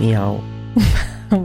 [0.00, 0.40] Miau.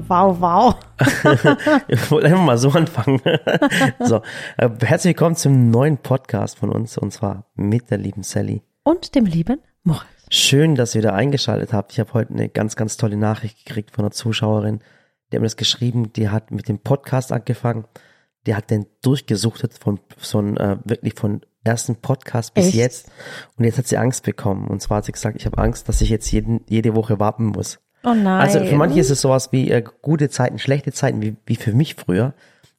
[0.08, 0.76] Wow, wow.
[1.88, 3.22] ich wollte einfach mal so anfangen.
[4.00, 4.24] so,
[4.58, 8.64] äh, herzlich willkommen zum neuen Podcast von uns und zwar mit der lieben Sally.
[8.84, 10.08] Und dem lieben Moritz.
[10.32, 11.92] Schön, dass ihr wieder eingeschaltet habt.
[11.92, 14.80] Ich habe heute eine ganz, ganz tolle Nachricht gekriegt von einer Zuschauerin.
[15.32, 17.86] Die hat mir das geschrieben, die hat mit dem Podcast angefangen.
[18.48, 22.76] Die hat den durchgesuchtet von so ein, äh, wirklich von ersten Podcast bis Echt?
[22.76, 23.12] jetzt.
[23.58, 24.68] Und jetzt hat sie Angst bekommen.
[24.68, 27.46] Und zwar hat sie gesagt, ich habe Angst, dass ich jetzt jeden, jede Woche warten
[27.46, 27.78] muss.
[28.06, 28.42] Oh nein.
[28.42, 31.74] Also für manche ist es sowas wie äh, gute Zeiten, schlechte Zeiten, wie, wie für
[31.74, 32.34] mich früher.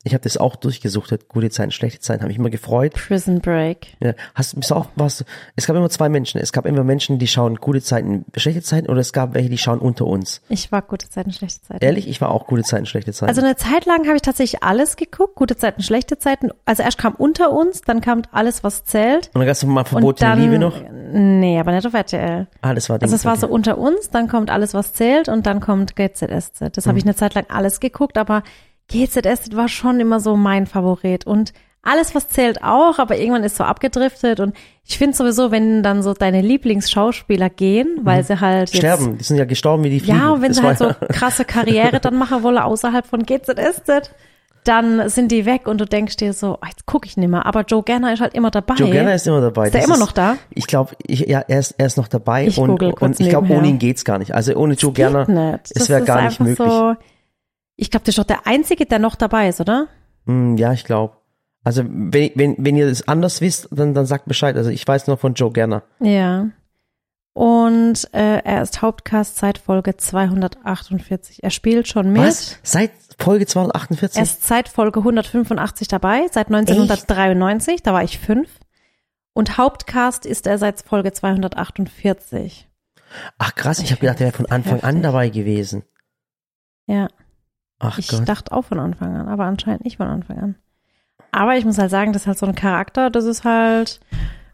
[0.06, 2.94] Ich habe das auch durchgesucht, gute Zeiten, schlechte Zeiten, habe mich immer gefreut.
[2.94, 3.88] Prison Break.
[4.00, 5.24] Ja, hast du auch was?
[5.56, 6.40] Es gab immer zwei Menschen.
[6.40, 9.58] Es gab immer Menschen, die schauen gute Zeiten, schlechte Zeiten, oder es gab welche, die
[9.58, 10.42] schauen unter uns.
[10.48, 11.84] Ich war gute Zeiten, schlechte Zeiten.
[11.84, 13.28] Ehrlich, ich war auch gute Zeiten, schlechte Zeiten.
[13.30, 16.50] Also eine Zeit lang habe ich tatsächlich alles geguckt, gute Zeiten, schlechte Zeiten.
[16.64, 19.26] Also erst kam unter uns, dann kam alles, was zählt.
[19.34, 20.80] und dann gab es mal verbotene dann, Liebe noch.
[21.12, 22.46] Nee, aber nicht auf RTL.
[22.62, 23.40] Ah, das war Also es war okay.
[23.40, 26.76] so unter uns, dann kommt alles, was zählt und dann kommt GZSZ.
[26.76, 26.90] Das Mhm.
[26.90, 28.44] habe ich eine Zeit lang alles geguckt, aber
[28.88, 33.56] GZSZ war schon immer so mein Favorit und alles, was zählt auch, aber irgendwann ist
[33.56, 38.70] so abgedriftet und ich finde sowieso, wenn dann so deine Lieblingsschauspieler gehen, weil sie halt
[38.70, 38.78] jetzt, Mhm.
[38.78, 40.18] Sterben, die sind ja gestorben wie die Fliegen.
[40.18, 43.24] ja, und wenn Das sie halt so ja- krasse Karriere dann machen wollen außerhalb von
[43.24, 44.10] GZSZ,
[44.64, 47.46] dann sind die weg und du denkst dir so, oh, jetzt gucke ich nicht mehr.
[47.46, 48.74] Aber Joe Gerner ist halt immer dabei.
[48.74, 49.66] Joe Gerner ist immer dabei.
[49.66, 50.36] Ist der Das immer noch da?
[50.50, 53.68] Ich glaube, ja, er ist, er ist noch dabei Ich und, und ich glaube, ohne
[53.68, 54.34] ihn geht's gar nicht.
[54.34, 55.70] Also ohne Joe Gerner, nicht.
[55.72, 56.68] es wäre gar nicht möglich.
[56.68, 56.94] So,
[57.76, 59.88] ich glaube, das ist doch der Einzige, der noch dabei ist, oder?
[60.26, 61.16] Hm, ja, ich glaube.
[61.62, 64.56] Also wenn, wenn, wenn ihr das anders wisst, dann, dann sagt Bescheid.
[64.56, 65.82] Also ich weiß nur von Joe Gerner.
[66.00, 66.48] Ja.
[67.32, 71.42] Und äh, er ist Hauptcast seit Folge 248.
[71.42, 72.22] Er spielt schon mit.
[72.22, 72.58] Was?
[72.62, 74.16] Seit Folge 248?
[74.16, 78.48] Er ist seit Folge 185 dabei, seit 1993, da war ich fünf.
[79.34, 82.68] Und Hauptcast ist er seit Folge 248.
[83.38, 85.02] Ach krass, ich habe gedacht, er wäre von Anfang an Heftig.
[85.02, 85.84] dabei gewesen.
[86.86, 87.08] Ja,
[87.78, 88.28] Ach ich Gott.
[88.28, 90.54] dachte auch von Anfang an, aber anscheinend nicht von Anfang an.
[91.32, 94.00] Aber ich muss halt sagen, das ist halt so ein Charakter, das ist halt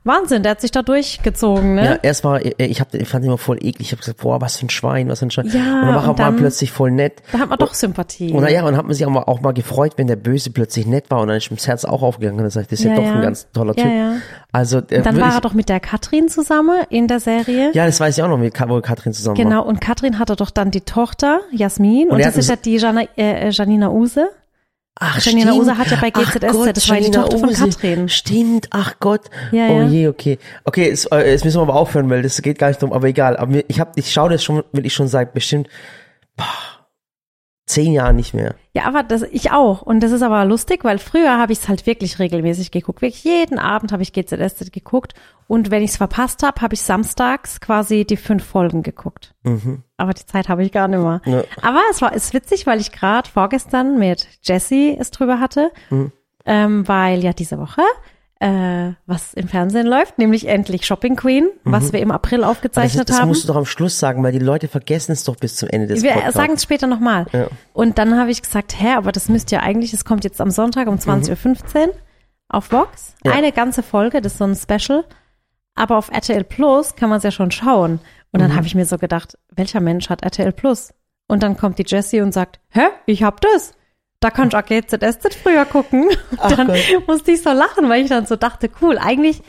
[0.05, 1.85] Wahnsinn, der hat sich da durchgezogen, ne?
[1.85, 3.81] Ja, erst war, äh, ich, hab, ich fand ihn immer voll eklig.
[3.81, 5.47] Ich habe gesagt, boah, was für ein Schwein, was für ein Schwein.
[5.47, 7.23] Ja, und dann war und er dann- plötzlich voll nett.
[7.31, 8.33] Da hat man doch Sympathie.
[8.33, 10.87] Und naja, und hat man sich auch mal, auch mal gefreut, wenn der Böse plötzlich
[10.87, 12.85] nett war und dann ist mir das Herz auch aufgegangen und dann sagt, das ist
[12.85, 13.13] ja, Ja, doch ja.
[13.15, 13.93] ein ganz toller Ja, Typ.
[13.93, 14.13] ja.
[14.51, 17.71] Also, äh, Dann war er doch mit der Katrin zusammen in der Serie.
[17.73, 19.45] ja, das weiß ich auch noch, mit wo Katrin zusammen war.
[19.45, 22.77] Genau, und Katrin hatte doch dann die Tochter, Jasmin, und, er das ist ja die
[22.77, 24.29] Jana, äh, Janina Use.
[24.97, 25.63] Ach, Janina stimmt.
[25.63, 27.65] Use hat ja bei GZSZ, Gott, das war die Tochter von Use.
[27.65, 28.09] Katrin.
[28.09, 29.23] Stimmt, ach Gott.
[29.51, 30.39] Ja, oh je, okay.
[30.65, 33.09] Okay, jetzt, äh, jetzt müssen wir aber aufhören, weil das geht gar nicht drum, aber
[33.09, 33.37] egal.
[33.37, 35.69] Aber ich hab, ich schaue das schon, will ich schon seit bestimmt
[36.37, 36.47] boah,
[37.67, 38.55] zehn Jahren nicht mehr.
[38.75, 39.83] Ja, aber das, ich auch.
[39.83, 43.03] Und das ist aber lustig, weil früher habe ich es halt wirklich regelmäßig geguckt.
[43.03, 45.15] Wirklich jeden Abend habe ich GZSZ geguckt.
[45.47, 49.35] Und wenn ich es verpasst habe, habe ich samstags quasi die fünf Folgen geguckt.
[49.97, 51.21] Aber die Zeit habe ich gar nicht mehr.
[51.25, 51.33] Mhm.
[51.33, 51.45] Ja.
[51.63, 56.13] Aber es war ist witzig, weil ich gerade vorgestern mit Jessie es drüber hatte, Mhm.
[56.47, 57.83] ähm, weil ja diese Woche
[58.43, 62.45] äh, was im Fernsehen läuft, nämlich endlich Shopping Queen, was wir im April Mhm.
[62.45, 63.29] Aber Das, aufgezeichnet das haben.
[63.29, 65.87] musst du doch am Schluss sagen, weil die Leute vergessen es doch bis zum Ende
[65.87, 66.35] des Wir Podcasts.
[66.35, 67.27] sagen es später nochmal.
[67.33, 67.47] Ja.
[67.73, 70.51] Und dann habe ich gesagt, hä, aber das müsst ihr eigentlich, das kommt jetzt am
[70.51, 71.95] Sonntag um 20.15 Uhr
[72.49, 73.15] auf Vox.
[73.25, 73.33] Ja.
[73.33, 75.05] Eine ganze Folge, das ist so ein Special.
[75.75, 78.01] Aber auf RTL Plus kann man es ja schon schauen.
[78.33, 78.45] Und Mhm.
[78.49, 80.93] dann habe ich mir so gedacht, welcher Mensch hat RTL Plus?
[81.29, 83.73] Und dann kommt die Jessie und sagt, hä, ich hab das.
[84.23, 86.09] Da kann ich auch GZSZ früher gucken.
[86.39, 86.79] Ach dann Gott.
[87.07, 89.43] musste ich so lachen, weil ich dann so dachte, cool, eigentlich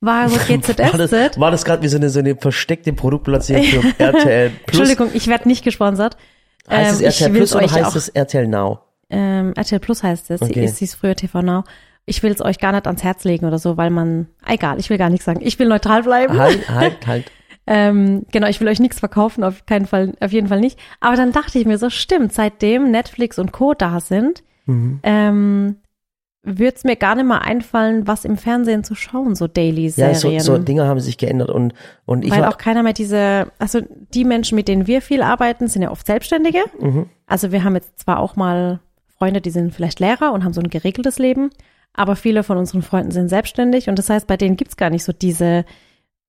[0.00, 0.46] war so war
[0.98, 1.38] das, GZSZ.
[1.40, 4.80] war das gerade wie so eine, so eine versteckte Produktplatzierung für RTL Plus?
[4.80, 6.16] Entschuldigung, ich werde nicht gesponsert.
[6.68, 8.80] Heißt es Ähm, RTL ich will's Plus oder heißt auch- es RTL Now?
[9.10, 10.42] Ähm, RTL Plus heißt es.
[10.42, 10.64] Okay.
[10.64, 11.64] Es hieß früher TV Now.
[12.06, 14.90] Ich will es euch gar nicht ans Herz legen oder so, weil man, egal, ich
[14.90, 15.40] will gar nichts sagen.
[15.42, 16.38] Ich will neutral bleiben.
[16.38, 17.30] Halt, halt, halt.
[17.66, 20.78] Ähm, genau, ich will euch nichts verkaufen, auf keinen Fall, auf jeden Fall nicht.
[21.00, 23.74] Aber dann dachte ich mir so, stimmt, seitdem Netflix und Co.
[23.74, 25.00] da sind, Mhm.
[25.02, 25.76] ähm,
[26.46, 30.40] würde es mir gar nicht mal einfallen, was im Fernsehen zu schauen, so Ja, Daily-Serien.
[30.40, 31.72] so, so Dinge haben sich geändert und,
[32.04, 33.80] und ich weil war, auch keiner mehr diese, also
[34.12, 36.58] die Menschen, mit denen wir viel arbeiten, sind ja oft Selbstständige.
[36.80, 37.06] Mhm.
[37.26, 38.80] Also wir haben jetzt zwar auch mal
[39.18, 41.48] Freunde, die sind vielleicht Lehrer und haben so ein geregeltes Leben,
[41.94, 45.04] aber viele von unseren Freunden sind selbstständig und das heißt, bei denen gibt's gar nicht
[45.04, 45.64] so diese,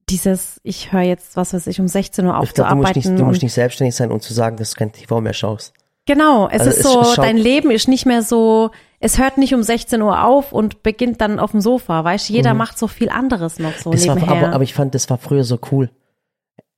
[0.10, 3.12] dieses, ich höre jetzt, was weiß ich, um 16 Uhr ich glaube, du musst aufzuarbeiten.
[3.14, 5.74] nicht, du musst nicht selbstständig sein, um zu sagen, dass du kein TV mehr schaust.
[6.08, 8.70] Genau, es Also ist es so, schaut- dein Leben ist nicht mehr so,
[9.00, 12.34] es hört nicht um 16 Uhr auf und beginnt dann auf dem Sofa, weißt du,
[12.34, 13.94] jeder macht so viel anderes noch so Mhm.
[13.96, 14.44] Das war, nebenher.
[14.48, 15.90] aber, aber ich fand, das war früher so cool.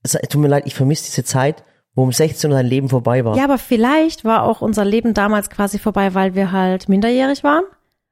[0.03, 1.63] Es, tut mir leid, ich vermisse diese Zeit,
[1.93, 3.35] wo um 16 Uhr dein Leben vorbei war.
[3.35, 7.63] Ja, aber vielleicht war auch unser Leben damals quasi vorbei, weil wir halt minderjährig waren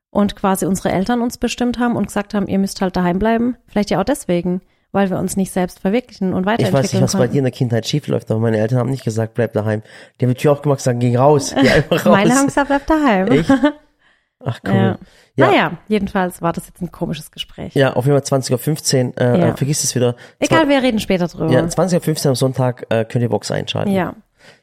[0.09, 3.56] und quasi unsere Eltern uns bestimmt haben und gesagt haben, ihr müsst halt daheim bleiben.
[3.67, 4.62] Vielleicht ja auch deswegen.
[4.95, 7.44] Weil wir uns nicht selbst verwirklichen und Ich weiterentwickeln weiß nicht, was bei dir in
[7.44, 9.83] der Kindheit schief läuft, aber meine Eltern haben nicht gesagt, bleib daheim.
[10.19, 12.12] Die haben die Tür aufgemacht und gesagt, geh raus, geh einfach raus.
[12.12, 13.27] Meine haben gesagt, bleib daheim.
[13.27, 13.50] Echt?
[14.47, 14.74] Ach cool.
[14.74, 14.97] Ja.
[15.38, 15.47] Ja.
[15.47, 17.74] Naja, jedenfalls war das jetzt ein komisches Gespräch.
[17.75, 19.47] Ja, auf jeden Fall 20.15 Uhr, äh, Ja.
[19.50, 20.15] äh, vergiss es wieder.
[20.39, 21.51] Egal, wir reden später drüber.
[21.51, 23.91] Ja, 20.15 Uhr am Sonntag äh, könnt ihr Box einschalten.
[23.91, 24.13] Ja.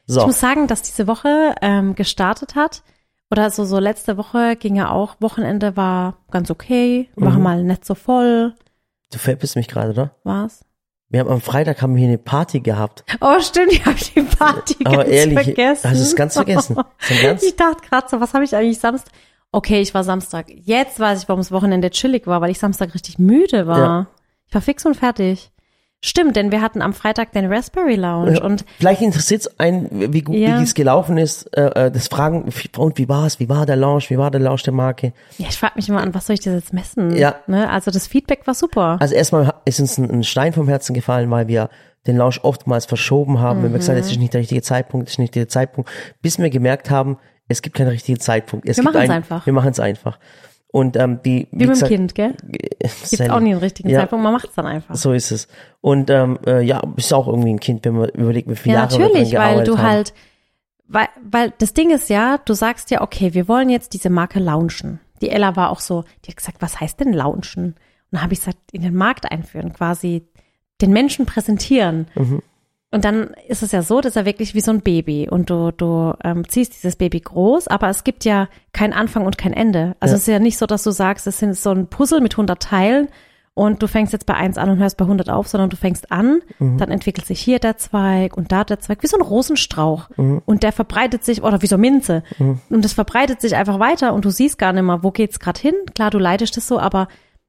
[0.05, 0.21] So.
[0.21, 2.81] Ich muss sagen, dass diese Woche ähm, gestartet hat.
[3.29, 5.15] Oder so, so letzte Woche ging ja auch.
[5.19, 7.43] Wochenende war ganz okay, war Mhm.
[7.43, 8.53] mal nicht so voll.
[9.13, 10.15] Du verpisst mich gerade, oder?
[10.23, 10.65] War's?
[11.09, 13.03] Wir haben am Freitag haben wir hier eine Party gehabt.
[13.21, 15.89] Oh, stimmt, ich habe die Party Aber ganz ehrlich, vergessen.
[15.91, 16.75] hast du es ganz vergessen?
[17.21, 17.43] Ganz?
[17.43, 19.13] Ich dachte gerade so, was habe ich eigentlich Samstag?
[19.51, 20.47] Okay, ich war Samstag.
[20.49, 23.77] Jetzt weiß ich, warum das Wochenende chillig war, weil ich Samstag richtig müde war.
[23.77, 24.07] Ja.
[24.47, 25.51] Ich war fix und fertig.
[26.05, 30.21] Stimmt, denn wir hatten am Freitag den Raspberry Lounge und Vielleicht interessiert es einen, wie
[30.21, 30.59] gut Ja.
[30.59, 31.45] wie es gelaufen ist.
[31.55, 33.39] Äh, äh, das Fragen, und wie war es?
[33.39, 34.09] Wie war der Launch?
[34.09, 35.13] Wie war der Launch der Marke?
[35.37, 37.15] ja, ich frage mich immer an, was soll ich das jetzt messen?
[37.15, 37.35] Ja.
[37.47, 37.69] Ne?
[37.69, 38.97] Also das Feedback war super.
[38.99, 41.69] Also erstmal ist uns ein, ein Stein vom Herzen gefallen, weil wir
[42.05, 43.63] den Launch oftmals verschoben haben.
[43.63, 44.05] Wenn wir gesagt haben, Mhm.
[44.07, 45.89] es ist nicht der richtige Zeitpunkt, es ist nicht der Zeitpunkt,
[46.21, 47.17] bis wir gemerkt haben,
[47.47, 48.67] es gibt keinen richtigen Zeitpunkt.
[48.67, 49.45] Es Wir machen's einen- einfach.
[49.45, 50.19] Wir machen es einfach.
[50.73, 52.35] Und ähm, die, Wie, mit gesagt, dem Kind, gell?
[52.49, 53.99] Gibt's auch nie einen richtigen Ja.
[53.99, 54.95] Zeitpunkt, man macht's dann einfach.
[54.95, 55.47] So ist es.
[55.81, 58.81] Und ähm, äh, ja, bist auch irgendwie ein Kind, wenn man überlegt, wie viele Ja,
[58.81, 59.87] Jahre wir natürlich, weil gearbeitet du haben.
[59.87, 60.13] halt,
[60.87, 64.39] weil, weil das Ding ist ja, du sagst ja, okay, wir wollen jetzt diese Marke
[64.39, 64.99] launchen.
[65.21, 67.65] Die Ella war auch so, die hat gesagt, was heißt denn launchen?
[67.65, 67.75] Und
[68.09, 70.23] dann habe ich gesagt, in den Markt einführen, quasi
[70.81, 72.07] den Menschen präsentieren.
[72.15, 72.41] Mhm.
[72.93, 75.71] Und dann ist es ja so, dass er wirklich wie so ein Baby und du,
[75.75, 79.95] du ähm, ziehst dieses Baby groß, aber es gibt ja kein Anfang und kein Ende.
[79.99, 80.17] Also Ja.
[80.17, 82.61] es ist ja nicht so, dass du sagst, es sind so ein Puzzle mit 100
[82.61, 83.07] Teilen
[83.55, 86.11] und du fängst jetzt bei 1 an und hörst bei 100 auf, sondern du fängst
[86.11, 86.77] an, Mhm.
[86.77, 90.09] dann entwickelt sich hier der Zweig und da der Zweig, wie so ein Rosenstrauch.
[90.17, 90.41] Mhm.
[90.45, 92.23] Und der verbreitet sich, oder wie so Minze.
[92.69, 95.59] Und das verbreitet sich einfach weiter und du siehst gar nicht mehr, wo geht's gerade
[95.59, 95.73] hin.
[95.95, 97.07] Klar, du leitest es so, aber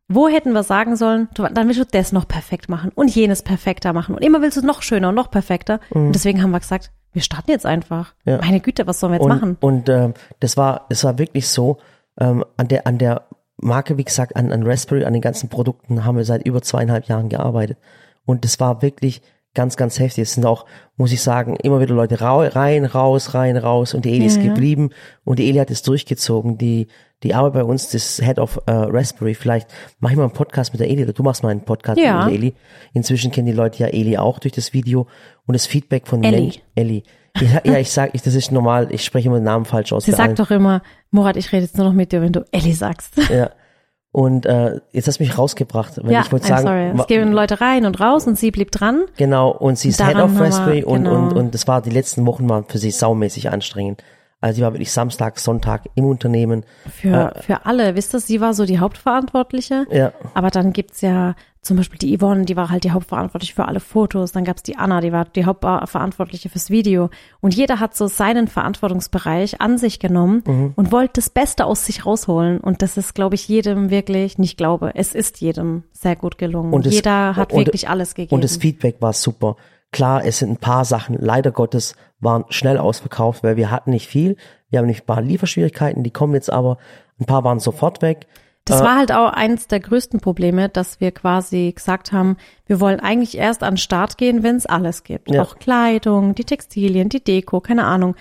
[0.09, 3.43] wo hätten wir sagen sollen, du, dann willst du das noch perfekt machen und jenes
[3.43, 5.81] perfekter machen und immer willst du es noch schöner und noch perfekter.
[5.91, 8.15] Und deswegen haben wir gesagt, wir starten jetzt einfach.
[8.25, 8.33] Mhm.
[8.33, 8.39] Ja.
[8.39, 9.57] Meine Güte, was sollen wir jetzt und, machen?
[9.61, 11.79] Und ähm, das war, das war wirklich so,
[12.21, 16.05] ähm, an der, an der Marke, wie gesagt, an, an Raspberry, an den ganzen Produkten
[16.05, 17.79] haben wir seit über zweieinhalb Jahren gearbeitet.
[18.27, 19.23] Und das war wirklich
[19.55, 20.23] ganz, ganz heftig.
[20.23, 20.67] Es sind auch,
[20.97, 23.95] muss ich sagen, immer wieder Leute rein, raus, rein, raus.
[23.95, 24.49] Und die Eli ist Ja, ja.
[24.55, 24.91] geblieben
[25.25, 26.59] und die Eli hat es durchgezogen.
[26.59, 26.89] Die,
[27.23, 29.69] die Arbeit bei uns, das Head of äh, Raspberry, vielleicht
[30.01, 32.25] mache ich mal einen Podcast mit der Eli oder du machst mal einen Podcast Ja.
[32.25, 32.55] mit der Eli.
[32.93, 35.07] Inzwischen kennen die Leute ja Eli auch durch das Video
[35.47, 36.41] und das Feedback von Elli.
[36.41, 37.03] Mensch- Elli.
[37.41, 40.05] Ja, ja, ich sag, ich, das ist normal, ich spreche immer den Namen falsch aus.
[40.05, 40.37] Sie bei allen.
[40.37, 43.17] sagt doch immer, Murat, ich rede jetzt nur noch mit dir, wenn du Ellie sagst.
[43.29, 43.51] Ja.
[44.15, 46.93] Und äh, jetzt hast du mich rausgebracht, weil ja, ich wollte sagen, sorry.
[46.97, 49.03] Es gehen Leute rein und raus und sie blieb dran.
[49.17, 51.17] genau, und sie ist Daran Head of haben wir- Raspberry und, genau.
[51.17, 54.05] und, und das war die letzten Wochen waren für sie saumäßig anstrengend.
[54.45, 56.65] Also sie war wirklich Samstag, Sonntag im Unternehmen.
[57.01, 57.97] Für, für alle.
[57.97, 59.87] Wisst ihr, sie war so die Hauptverantwortliche.
[59.91, 63.67] Ja, Aber dann gibt's ja zum Beispiel die Yvonne, die war halt die Hauptverantwortliche für
[63.67, 64.33] alle Fotos.
[64.33, 67.09] Dann gab's die Anna, die war die Hauptverantwortliche fürs Video.
[67.41, 70.73] Und jeder hat so seinen Verantwortungsbereich an sich genommen Mhm.
[70.77, 72.59] und wollte das Beste aus sich rausholen.
[72.61, 76.75] Und das ist, glaube ich, jedem wirklich, nicht glaube, es ist jedem sehr gut gelungen.
[76.75, 78.35] Und es- jeder hat und- wirklich alles gegeben.
[78.35, 79.57] und das Feedback war super.
[79.95, 84.09] Klar, es sind ein paar Sachen, leider Gottes, waren schnell ausverkauft, weil wir hatten nicht
[84.09, 84.37] viel.
[84.69, 86.79] Wir haben nicht ein paar Lieferschwierigkeiten, die kommen jetzt aber.
[87.21, 88.27] Ein paar waren sofort weg.
[88.65, 92.81] Das Äh, war halt auch eins der größten Probleme, dass wir quasi gesagt haben, wir
[92.81, 95.31] wollen eigentlich erst an den Start gehen, wenn es alles gibt.
[95.31, 95.43] Ja.
[95.43, 98.17] Auch Kleidung, die Textilien, die Deko, keine Ahnung.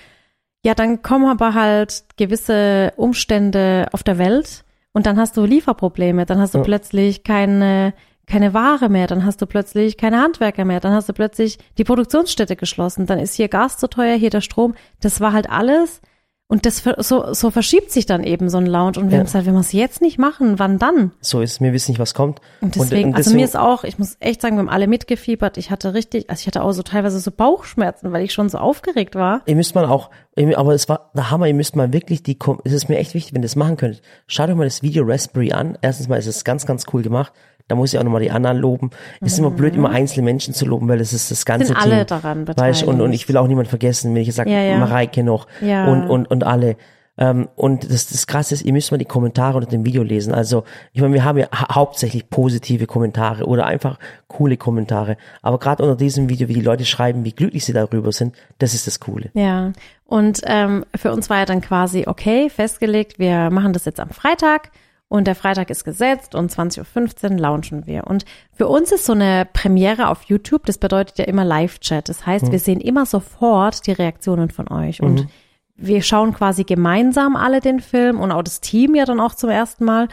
[0.63, 6.25] Ja, dann kommen aber halt gewisse Umstände auf der Welt und dann hast du Lieferprobleme,
[6.27, 6.63] dann hast du Ja.
[6.63, 7.93] plötzlich keine
[8.27, 11.83] keine Ware mehr, dann hast du plötzlich keine Handwerker mehr, dann hast du plötzlich die
[11.83, 14.75] Produktionsstätte geschlossen, dann ist hier Gas zu teuer, hier der Strom.
[15.01, 16.01] Das war halt alles
[16.47, 19.17] und das so, so verschiebt sich dann eben so ein Lounge und wir Ja.
[19.19, 21.11] haben gesagt, wenn wir es jetzt nicht machen, wann dann?
[21.19, 22.41] So ist es, wir wissen nicht, was kommt.
[22.61, 25.57] Und deswegen, also mir ist auch, ich muss echt sagen, wir haben alle mitgefiebert.
[25.57, 28.59] Ich hatte richtig, also ich hatte auch so teilweise so Bauchschmerzen, weil ich schon so
[28.59, 29.41] aufgeregt war.
[29.47, 30.11] Ihr müsst mal auch,
[30.55, 33.33] aber es war der Hammer, ihr müsst mal wirklich die, es ist mir echt wichtig,
[33.33, 34.01] wenn ihr das machen könnt.
[34.27, 35.77] Schaut euch mal das Video Raspberry an.
[35.81, 37.33] Erstens mal ist es ganz, ganz cool gemacht.
[37.67, 38.89] Da muss ich auch nochmal die anderen loben.
[39.21, 41.77] Es ist immer blöd, immer einzelne Menschen zu loben, weil es ist das ganze Mhm.
[41.79, 42.07] Sind alle Team.
[42.07, 43.21] daran Weißt, und, und beteiligt.
[43.23, 44.77] ich will auch niemand vergessen, wenn ich sage, Ja, ja.
[44.77, 45.87] Mareike noch Ja.
[45.91, 46.75] und, und, und alle.
[47.15, 50.33] Ähm, und das, das Krasse ist, ihr müsst mal die Kommentare unter dem Video lesen.
[50.33, 55.15] Also, ich meine, wir haben ja hau- hauptsächlich positive Kommentare oder einfach coole Kommentare.
[55.43, 58.73] Aber gerade unter diesem Video, wie die Leute schreiben, wie glücklich sie darüber sind, das
[58.73, 59.29] ist das Coole.
[59.35, 59.73] Ja.
[60.07, 64.09] Und ähm, für uns war ja dann quasi, okay, festgelegt, wir machen das jetzt am
[64.09, 64.71] Freitag
[65.13, 68.07] und der Freitag ist gesetzt und 20.15 Uhr launchen wir.
[68.07, 72.09] Und für uns ist so eine Premiere auf YouTube, das bedeutet ja immer Live-Chat.
[72.09, 75.27] Das heißt, wir sehen immer sofort die Reaktionen von euch und
[75.75, 79.51] wir schauen quasi gemeinsam alle den Film und auch das Team ja dann auch zum
[79.51, 80.07] ersten Mal.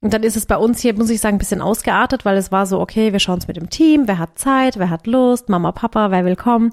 [0.00, 2.50] Und dann ist es bei uns hier, muss ich sagen, ein bisschen ausgeartet, weil es
[2.50, 5.50] war so, okay, wir schauen es mit dem Team, wer hat Zeit, wer hat Lust,
[5.50, 6.72] Mama, Papa, wer will kommen.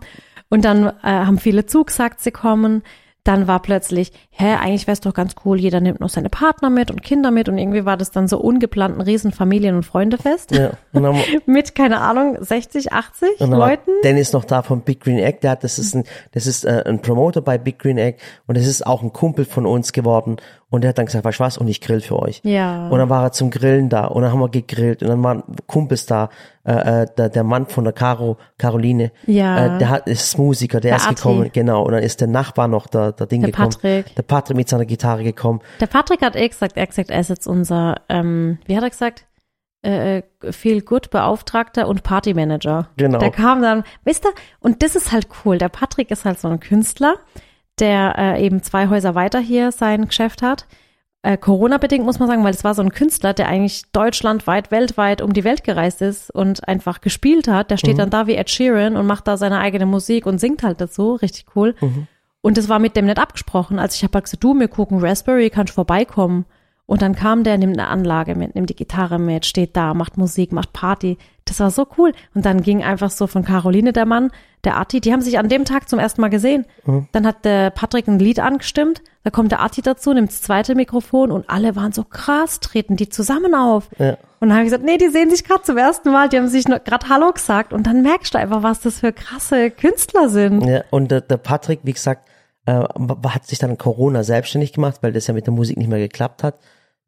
[0.49, 2.83] Und dann äh, haben viele zugesagt, sie kommen
[3.25, 6.69] dann war plötzlich, hä, eigentlich wäre es doch ganz cool, jeder nimmt noch seine Partner
[6.69, 9.83] mit und Kinder mit und irgendwie war das dann so ungeplant ein riesen Familien- und
[9.83, 10.51] Freundefest.
[10.51, 11.17] Ja, und
[11.47, 13.91] mit, keine Ahnung, 60, 80 Leuten.
[14.03, 16.03] Dennis noch da vom Big Green Egg, der hat, das ist ein,
[16.33, 19.45] das ist äh, ein Promoter bei Big Green Egg und das ist auch ein Kumpel
[19.45, 20.37] von uns geworden
[20.69, 22.41] und der hat dann gesagt, weißt du was, und ich grill für euch.
[22.43, 22.89] Ja.
[22.89, 25.43] Und dann war er zum Grillen da und dann haben wir gegrillt und dann waren
[25.67, 26.29] Kumpels da,
[26.65, 29.75] äh, äh, der, der Mann von der Caro, Caroline, ja.
[29.75, 31.15] äh, der hat, ist Musiker, der, der ist Ati.
[31.15, 31.83] gekommen, genau.
[31.83, 33.69] Und dann ist der Nachbar noch, der, der Ding der gekommen.
[33.71, 34.15] Patrick.
[34.15, 35.61] Der Patrick mit seiner Gitarre gekommen.
[35.79, 38.89] Der Patrick hat eh gesagt, er gesagt, er ist jetzt unser, ähm, wie hat er
[38.89, 39.25] gesagt?
[39.83, 42.89] Äh, viel gut Beauftragter und Partymanager.
[42.97, 43.19] Genau.
[43.19, 45.59] Der kam dann, wisst ihr, und das ist halt cool.
[45.59, 47.17] Der Patrick ist halt so ein Künstler,
[47.79, 50.65] der äh, eben zwei Häuser weiter hier sein Geschäft hat
[51.25, 55.23] äh, Corona-bedingt muss man sagen, weil es war so ein Künstler, der eigentlich deutschlandweit, weltweit
[55.23, 57.71] um die Welt gereist ist und einfach gespielt hat.
[57.71, 57.97] Der steht mhm.
[57.97, 61.15] dann da wie Ed Sheeran und macht da seine eigene Musik und singt halt dazu.
[61.15, 61.73] Richtig cool.
[61.81, 62.07] Mhm.
[62.41, 63.79] Und das war mit dem nicht abgesprochen.
[63.79, 66.45] Also ich habe halt gesagt, du, mir gucken Raspberry, kannst vorbeikommen.
[66.85, 70.17] Und dann kam der, nimmt eine Anlage mit, nimmt die Gitarre mit, steht da, macht
[70.17, 71.17] Musik, macht Party.
[71.45, 72.11] Das war so cool.
[72.35, 74.29] Und dann ging einfach so von Caroline der Mann,
[74.65, 76.65] der Atti, die haben sich an dem Tag zum ersten Mal gesehen.
[76.85, 77.07] Mhm.
[77.11, 80.75] Dann hat der Patrick ein Lied angestimmt, da kommt der Atti dazu, nimmt das zweite
[80.75, 83.89] Mikrofon und alle waren so krass, treten die zusammen auf.
[83.97, 84.17] Ja.
[84.39, 86.47] Und dann habe ich gesagt, nee, die sehen sich gerade zum ersten Mal, die haben
[86.47, 87.73] sich gerade Hallo gesagt.
[87.73, 90.65] Und dann merkst du einfach, was das für krasse Künstler sind.
[90.65, 92.29] Ja, und der, der Patrick, wie gesagt,
[92.65, 92.83] äh,
[93.27, 96.43] hat sich dann Corona selbstständig gemacht, weil das ja mit der Musik nicht mehr geklappt
[96.43, 96.59] hat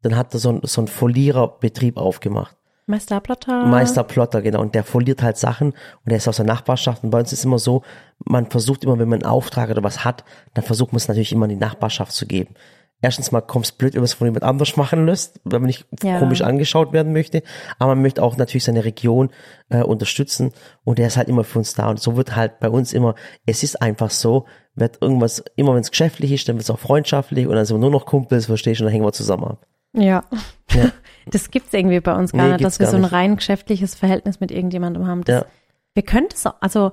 [0.02, 2.56] dann hat er so, ein, so einen Foliererbetrieb aufgemacht.
[2.88, 3.66] Meister Plotter.
[3.66, 4.62] Meister Plotter, genau.
[4.62, 7.04] Und der foliert halt Sachen und der ist aus der Nachbarschaft.
[7.04, 7.82] Und bei uns ist immer so,
[8.24, 11.32] man versucht immer, wenn man einen Auftrag oder was hat, dann versucht man es natürlich
[11.32, 12.54] immer in die Nachbarschaft zu geben.
[13.02, 15.66] Erstens mal kommt es blöd, wenn man es von jemand anders machen lässt, wenn man
[15.66, 16.18] nicht ja.
[16.18, 17.42] komisch angeschaut werden möchte.
[17.78, 19.30] Aber man möchte auch natürlich seine Region
[19.68, 20.52] äh, unterstützen
[20.82, 21.90] und der ist halt immer für uns da.
[21.90, 23.14] Und so wird halt bei uns immer,
[23.44, 26.78] es ist einfach so, wird irgendwas, immer wenn es geschäftlich ist, dann wird es auch
[26.78, 29.44] freundschaftlich und dann sind wir nur noch Kumpels, verstehst du, und dann hängen wir zusammen
[29.44, 29.66] ab.
[30.00, 30.24] Ja.
[30.72, 30.90] ja.
[31.30, 34.40] Das gibt's irgendwie bei uns gar nee, nicht, dass wir so ein rein geschäftliches Verhältnis
[34.40, 35.24] mit irgendjemandem haben.
[35.24, 35.46] Das, ja.
[35.92, 36.92] Wir könnten es, also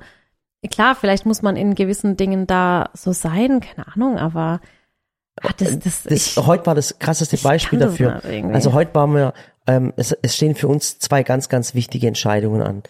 [0.70, 4.60] klar, vielleicht muss man in gewissen Dingen da so sein, keine Ahnung, aber
[5.42, 8.22] ah, das, das, das ich, heute war das krasseste Beispiel dafür.
[8.54, 9.34] Also heute waren wir,
[9.68, 12.84] ähm, es, es stehen für uns zwei ganz, ganz wichtige Entscheidungen an.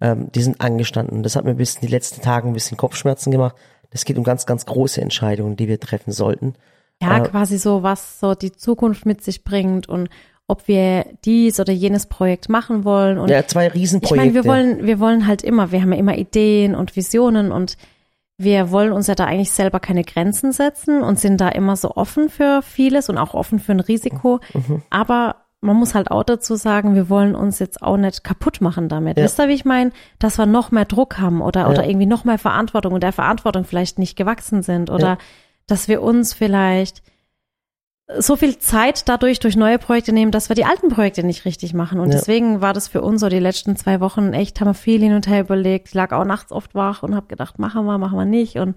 [0.00, 1.22] Ähm, die sind angestanden.
[1.22, 3.56] Das hat mir bis in die letzten Tage ein bisschen Kopfschmerzen gemacht.
[3.90, 6.54] Das geht um ganz, ganz große Entscheidungen, die wir treffen sollten.
[7.02, 10.08] Ja, äh, quasi so, was so die Zukunft mit sich bringt und
[10.48, 13.18] ob wir dies oder jenes Projekt machen wollen.
[13.18, 14.28] Und ja, zwei Riesenprojekte.
[14.28, 17.52] Ich meine, wir wollen, wir wollen halt immer, wir haben ja immer Ideen und Visionen
[17.52, 17.76] und
[18.38, 21.90] wir wollen uns ja da eigentlich selber keine Grenzen setzen und sind da immer so
[21.96, 24.40] offen für vieles und auch offen für ein Risiko.
[24.54, 24.82] Mhm.
[24.90, 28.88] Aber man muss halt auch dazu sagen, wir wollen uns jetzt auch nicht kaputt machen
[28.88, 29.18] damit.
[29.18, 29.24] Ja.
[29.24, 29.90] Wisst ihr, wie ich meine?
[30.20, 31.68] Dass wir noch mehr Druck haben oder, ja.
[31.68, 35.18] oder irgendwie noch mehr Verantwortung und der Verantwortung vielleicht nicht gewachsen sind oder ja
[35.68, 37.02] dass wir uns vielleicht
[38.16, 41.74] so viel Zeit dadurch durch neue Projekte nehmen, dass wir die alten Projekte nicht richtig
[41.74, 42.00] machen.
[42.00, 42.16] Und ja.
[42.16, 45.14] deswegen war das für uns so die letzten zwei Wochen echt, haben wir viel hin
[45.14, 45.88] und her überlegt.
[45.88, 48.56] Ich lag auch nachts oft wach und habe gedacht, machen wir, machen wir nicht.
[48.56, 48.76] Und,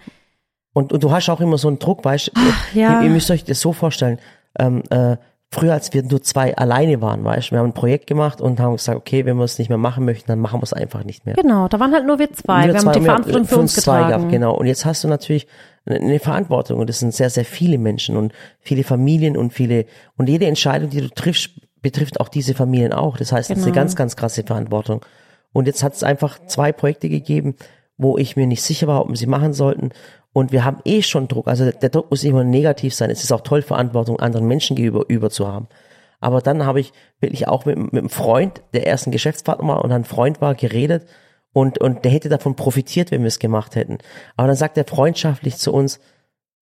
[0.74, 2.42] und, und du hast auch immer so einen Druck, weißt du?
[2.78, 3.00] Ja.
[3.00, 4.20] Ihr, ihr, müsst euch das so vorstellen.
[4.60, 5.16] Ähm, äh,
[5.54, 8.60] früher, als wir nur zwei alleine waren, weißt du, wir haben ein Projekt gemacht und
[8.60, 11.04] haben gesagt, okay, wenn wir es nicht mehr machen möchten, dann machen wir es einfach
[11.04, 11.36] nicht mehr.
[11.36, 12.66] Genau, da waren halt nur wir zwei.
[12.66, 14.08] Nur wir zwei, haben die Verantwortung für uns getragen.
[14.08, 14.56] Gehabt, genau.
[14.56, 15.48] Und jetzt hast du natürlich
[15.86, 20.30] eine Verantwortung und das sind sehr, sehr viele Menschen und viele Familien und viele, und
[20.30, 21.50] jede Entscheidung, die du triffst,
[21.82, 23.18] betrifft auch diese Familien auch.
[23.18, 23.58] Das heißt, genau.
[23.58, 23.84] das ist eine genau.
[23.84, 25.04] ganz, ganz krasse Verantwortung.
[25.54, 27.56] Und jetzt hat es einfach zwei Projekte gegeben,
[27.98, 29.90] wo ich mir nicht sicher war, ob wir sie machen sollten.
[30.34, 31.48] Und wir haben eh schon Druck.
[31.48, 33.10] Also der Druck muss immer negativ sein.
[33.10, 35.68] Es ist auch toll, Verantwortung anderen Menschen gegenüber über zu haben.
[36.22, 39.84] Aber dann habe ich wirklich auch mit, mit einem Freund, der erst ein Geschäftspartner war
[39.84, 41.06] und ein Freund war, geredet.
[41.52, 43.98] Und, und der hätte davon profitiert, wenn wir es gemacht hätten.
[44.38, 46.00] Aber dann sagt er freundschaftlich zu uns,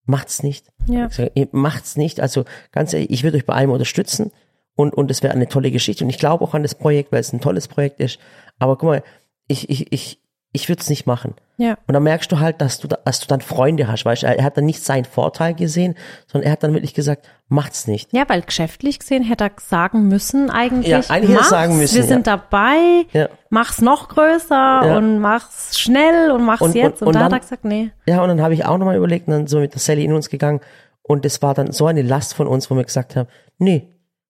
[0.04, 0.66] macht's nicht.
[0.86, 1.08] Ja.
[1.10, 2.20] Sage, macht's nicht.
[2.20, 4.32] Also ganz ehrlich, ich würde euch bei allem unterstützen
[4.74, 6.02] und, und es wäre eine tolle Geschichte.
[6.04, 8.18] Und ich glaube auch an das Projekt, weil es ein tolles Projekt ist.
[8.58, 9.02] Aber guck mal,
[9.46, 10.20] ich, ich, ich,
[10.52, 11.34] ich würde es nicht machen.
[11.60, 11.76] Ja.
[11.86, 14.42] Und dann merkst du halt, dass du, dass du dann Freunde hast, weißt du, er
[14.42, 15.94] hat dann nicht seinen Vorteil gesehen,
[16.26, 18.10] sondern er hat dann wirklich gesagt, macht's nicht.
[18.14, 22.04] Ja, weil geschäftlich gesehen hätte er sagen müssen eigentlich, ja, eigentlich hätte sagen müssen, wir
[22.04, 23.28] sind dabei, ja.
[23.50, 24.54] mach's noch größer
[24.86, 24.96] ja.
[24.96, 27.02] und mach's schnell und mach's und, jetzt.
[27.02, 27.92] Und, und, und da dann, hat er gesagt, nee.
[28.06, 30.14] Ja, und dann habe ich auch nochmal überlegt und dann so mit der Sally in
[30.14, 30.60] uns gegangen
[31.02, 33.86] und es war dann so eine Last von uns, wo wir gesagt haben, nee,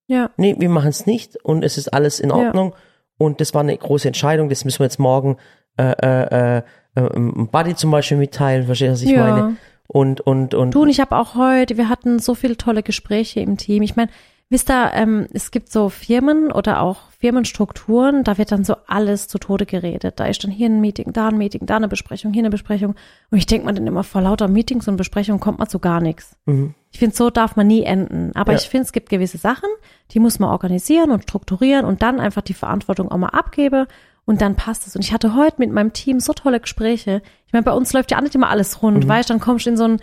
[0.07, 0.31] ja.
[0.35, 2.75] nee, wir machen es nicht und es ist alles in Ordnung.
[3.17, 5.37] Und das war eine große Entscheidung, das müssen wir jetzt morgen
[5.77, 6.61] äh, äh,
[6.95, 9.27] äh, Buddy zum Beispiel mitteilen, verstehst du, was ich ja.
[9.27, 9.57] meine?
[9.87, 10.73] Und, und, und.
[10.73, 13.83] Du und ich habe auch heute, wir hatten so viele tolle Gespräche im Team.
[13.83, 14.09] Ich meine,
[14.51, 19.29] Wisst ihr, ähm, es gibt so Firmen oder auch Firmenstrukturen, da wird dann so alles
[19.29, 20.19] zu Tode geredet.
[20.19, 22.95] Da ist dann hier ein Meeting, da ein Meeting, da eine Besprechung, hier eine Besprechung.
[23.29, 26.01] Und ich denke man dann immer vor lauter Meetings und Besprechungen kommt man zu gar
[26.01, 26.35] nichts.
[26.47, 26.75] Mhm.
[26.91, 28.31] Ich finde, so darf man nie enden.
[28.35, 28.57] Aber Ja.
[28.57, 29.69] ich finde, es gibt gewisse Sachen,
[30.11, 33.87] die muss man organisieren und strukturieren und dann einfach die Verantwortung auch mal abgebe
[34.25, 34.95] und dann passt es.
[34.95, 37.21] Und ich hatte heute mit meinem Team so tolle Gespräche.
[37.47, 39.71] Ich meine, bei uns läuft ja auch nicht immer alles rund, weißt, dann kommst du
[39.71, 39.99] in so ein,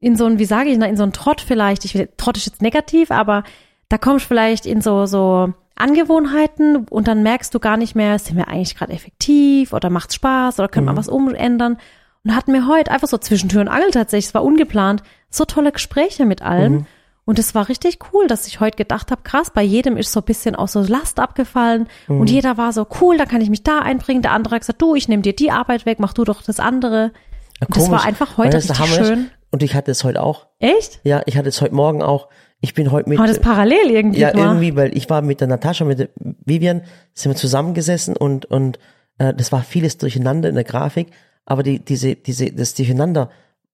[0.00, 1.84] in so ein, wie sage ich, in so ein Trott vielleicht.
[1.84, 3.44] Ich will, Trott ist jetzt negativ, aber
[3.88, 8.18] da kommst du vielleicht in so, so Angewohnheiten und dann merkst du gar nicht mehr,
[8.18, 11.78] sind wir eigentlich gerade effektiv oder macht's Spaß oder können wir was umändern.
[12.24, 15.44] Und hatten wir heute einfach so zwischen Tür und Angel tatsächlich, es war ungeplant, so
[15.44, 16.86] tolle Gespräche mit allen.
[17.28, 20.20] Und es war richtig cool, dass ich heute gedacht habe, krass, bei jedem ist so
[20.20, 23.62] ein bisschen auch so Last abgefallen und jeder war so, cool, da kann ich mich
[23.62, 24.22] da einbringen.
[24.22, 26.58] Der andere hat gesagt, du, ich nehme dir die Arbeit weg, mach du doch das
[26.58, 27.12] andere.
[27.60, 29.30] Ja, Und das war einfach heute richtig schön.
[29.50, 30.46] Und ich hatte es heute auch.
[30.58, 31.00] Echt?
[31.04, 32.28] Ja, ich hatte es heute Morgen auch.
[32.62, 33.18] Ich bin heute mit.
[33.18, 34.46] Aber das parallel irgendwie ja, war.
[34.46, 36.80] irgendwie, weil ich war mit der Natascha, mit der Vivian,
[37.12, 38.78] sind wir zusammengesessen und, und
[39.18, 41.08] äh, das war vieles durcheinander in der Grafik,
[41.44, 43.28] aber die, diese, diese, das Durcheinander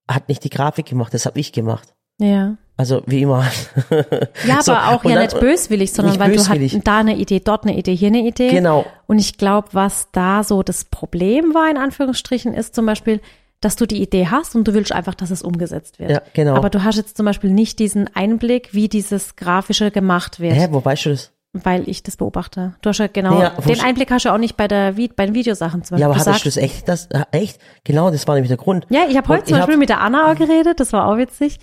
[0.08, 1.94] hat nicht die Grafik gemacht, das habe ich gemacht.
[2.20, 2.56] Ja.
[2.76, 3.44] Also wie immer.
[4.46, 6.72] Ja, aber So, auch und ja dann- nicht böswillig, sondern nicht weil böswillig.
[6.72, 8.50] du hast da eine Idee, dort eine Idee, hier eine Idee.
[8.50, 8.84] Genau.
[9.06, 13.20] Und ich glaube, was da so das Problem war, in Anführungsstrichen, ist zum Beispiel,
[13.60, 16.10] dass du die Idee hast und du willst einfach, dass es umgesetzt wird.
[16.10, 16.54] Ja, genau.
[16.56, 20.68] Aber du hast jetzt zum Beispiel nicht diesen Einblick, wie dieses Grafische gemacht wird, Hä,
[20.70, 21.30] wo weißt du das?
[21.56, 22.74] weil ich das beobachte.
[22.82, 25.36] Du hast ja genau, Ja, den Einblick hast du auch nicht bei der, bei den
[25.36, 26.00] Videosachen zum Beispiel.
[26.00, 26.88] Ja, aber hattest du das echt?
[26.88, 27.60] Das, echt?
[27.84, 28.84] Genau, das war nämlich der Grund.
[28.90, 31.16] ja, ich habe heute Und zum Beispiel mit der Anna auch geredet, das war auch
[31.16, 31.60] witzig,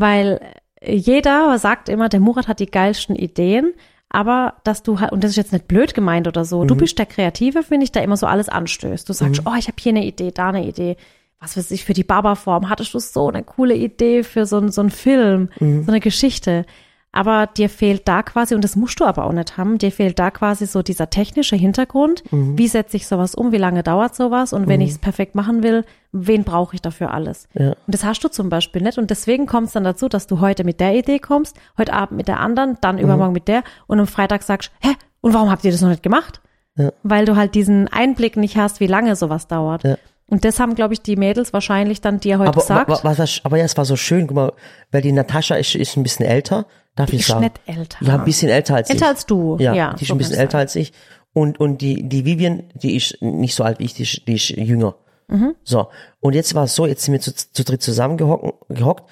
[0.00, 0.40] weil
[0.82, 3.72] jeder sagt immer, der Murat hat die geilsten Ideen,
[4.08, 6.68] aber dass du halt, und das ist jetzt nicht blöd gemeint oder so, Mhm.
[6.68, 9.08] du bist der Kreative, finde ich, der immer so alles anstößt.
[9.08, 10.96] Du sagst, oh, ich habe hier eine Idee, da eine Idee.
[11.38, 14.70] Was weiß ich, für die Barberform hattest du so eine coole Idee für so, ein-
[14.72, 15.84] so einen Film, Mhm.
[15.84, 16.66] so eine Geschichte.
[17.12, 20.18] Aber dir fehlt da quasi, und das musst du aber auch nicht haben, dir fehlt
[20.20, 22.22] da quasi so dieser technische Hintergrund.
[22.32, 22.56] Mhm.
[22.56, 23.50] Wie setze ich sowas um?
[23.50, 24.52] Wie lange dauert sowas?
[24.52, 27.48] Und wenn ich es perfekt machen will, wen brauche ich dafür alles?
[27.54, 27.70] Ja.
[27.70, 28.96] Und das hast du zum Beispiel nicht.
[28.98, 32.16] Und deswegen kommt es dann dazu, dass du heute mit der Idee kommst, heute Abend
[32.16, 33.02] mit der anderen, dann Mhm.
[33.02, 36.04] übermorgen mit der und am Freitag sagst, hä, und warum habt ihr das noch nicht
[36.04, 36.40] gemacht?
[36.76, 36.92] Ja.
[37.02, 39.82] Weil du halt diesen Einblick nicht hast, wie lange sowas dauert.
[39.82, 39.96] Ja.
[40.30, 42.88] Und das haben, glaube ich, die Mädels wahrscheinlich dann dir heute Aber, gesagt.
[42.88, 44.52] wa- was, aber ja, es war so schön, guck mal,
[44.92, 46.66] weil die Natascha ist, ist ein bisschen älter,
[46.96, 47.40] darf Die ich ist sagen.
[47.42, 47.98] nicht älter.
[48.00, 48.94] Ja, ein bisschen älter als ich.
[48.94, 49.56] Älter als du.
[49.58, 50.92] Ja, Ja, die ist so ein bisschen älter als ich.
[51.32, 54.34] Und, und die, die Vivian, die ist nicht so alt wie ich, die ist, die
[54.34, 54.96] ist jünger.
[55.28, 55.54] Mhm.
[55.62, 55.88] So.
[56.20, 59.04] Und jetzt war es so, jetzt sind wir zu, zu dritt zusammengehockt gehockt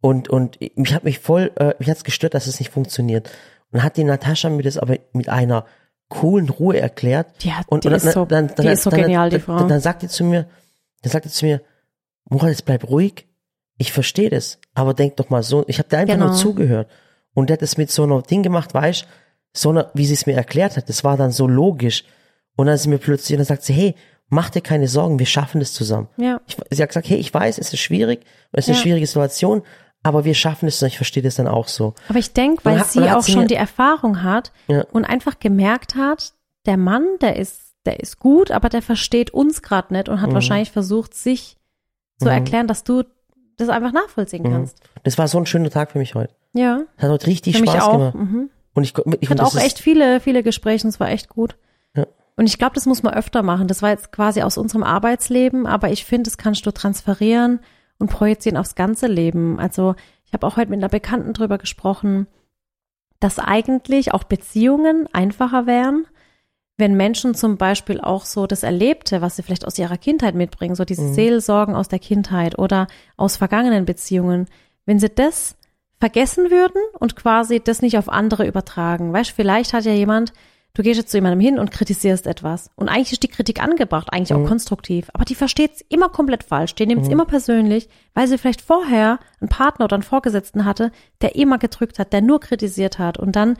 [0.00, 3.30] und, und mich hat mich voll, äh, mich hat's gestört, dass es nicht funktioniert.
[3.72, 5.64] Und hat die Natascha mir das aber mit einer
[6.08, 7.26] coolen Ruhe erklärt.
[7.42, 9.58] Die hat- und, die und ist so- die ist so genial, die Frau.
[9.58, 10.46] Dann, dann sagt die zu mir,
[11.04, 11.60] dann sagt die zu mir,
[12.28, 13.26] Murat, jetzt bleib ruhig.
[13.76, 16.26] Ich verstehe das, aber denk doch mal so, ich habe dir einfach Genau.
[16.28, 16.88] nur zugehört.
[17.34, 19.06] Und der hat das mit so einer Ding gemacht, weißt
[19.52, 22.04] so einer, wie sie es mir erklärt hat, das war dann so logisch.
[22.56, 23.94] Und dann ist sie mir plötzlich, dann sagt sie, hey,
[24.28, 26.08] mach dir keine Sorgen, wir schaffen das zusammen.
[26.16, 26.40] Ja.
[26.46, 28.82] Ich, sie hat gesagt, hey, ich weiß, es ist schwierig, es ist eine Ja.
[28.82, 29.62] schwierige Situation,
[30.02, 31.94] aber wir schaffen es und ich verstehe das dann auch so.
[32.08, 34.84] Aber ich denke, weil hat- sie auch sie schon die Erfahrung hat Ja.
[34.92, 36.32] und einfach gemerkt hat,
[36.66, 40.30] der Mann, der ist, der ist gut, aber der versteht uns gerade nicht und hat
[40.30, 40.34] Mhm.
[40.34, 41.56] wahrscheinlich versucht, sich
[42.18, 43.02] zu erklären, dass du
[43.56, 44.50] das einfach nachvollziehen Mhm.
[44.50, 44.78] kannst.
[45.02, 46.34] Das war so ein schöner Tag für mich heute.
[46.54, 47.92] Ja, Hat heute richtig für mich Spaß auch.
[47.92, 48.14] gemacht.
[48.14, 48.50] Mhm.
[48.74, 51.56] Und ich, ich, Ich hatte auch echt viele, viele Gespräche und es war echt gut.
[51.94, 52.06] Ja.
[52.36, 53.68] Und ich glaube, das muss man öfter machen.
[53.68, 57.60] Das war jetzt quasi aus unserem Arbeitsleben, aber ich finde, das kannst du transferieren
[57.98, 59.60] und projizieren aufs ganze Leben.
[59.60, 59.94] Also
[60.24, 62.26] ich habe auch heute mit einer Bekannten drüber gesprochen,
[63.20, 66.06] dass eigentlich auch Beziehungen einfacher wären,
[66.76, 70.74] wenn Menschen zum Beispiel auch so das Erlebte, was sie vielleicht aus ihrer Kindheit mitbringen,
[70.74, 71.14] so diese Mhm.
[71.14, 74.46] Seelsorgen aus der Kindheit oder aus vergangenen Beziehungen,
[74.84, 75.56] wenn sie das
[76.00, 79.12] vergessen würden und quasi das nicht auf andere übertragen.
[79.12, 80.32] Weißt, vielleicht hat ja jemand,
[80.74, 84.08] du gehst jetzt zu jemandem hin und kritisierst etwas und eigentlich ist die Kritik angebracht,
[84.12, 84.44] eigentlich Mhm.
[84.44, 88.60] auch konstruktiv, aber die versteht's immer komplett falsch, die nimmt's immer persönlich, weil sie vielleicht
[88.60, 90.90] vorher einen Partner oder einen Vorgesetzten hatte,
[91.22, 93.56] der immer gedrückt hat, der nur kritisiert hat und dann,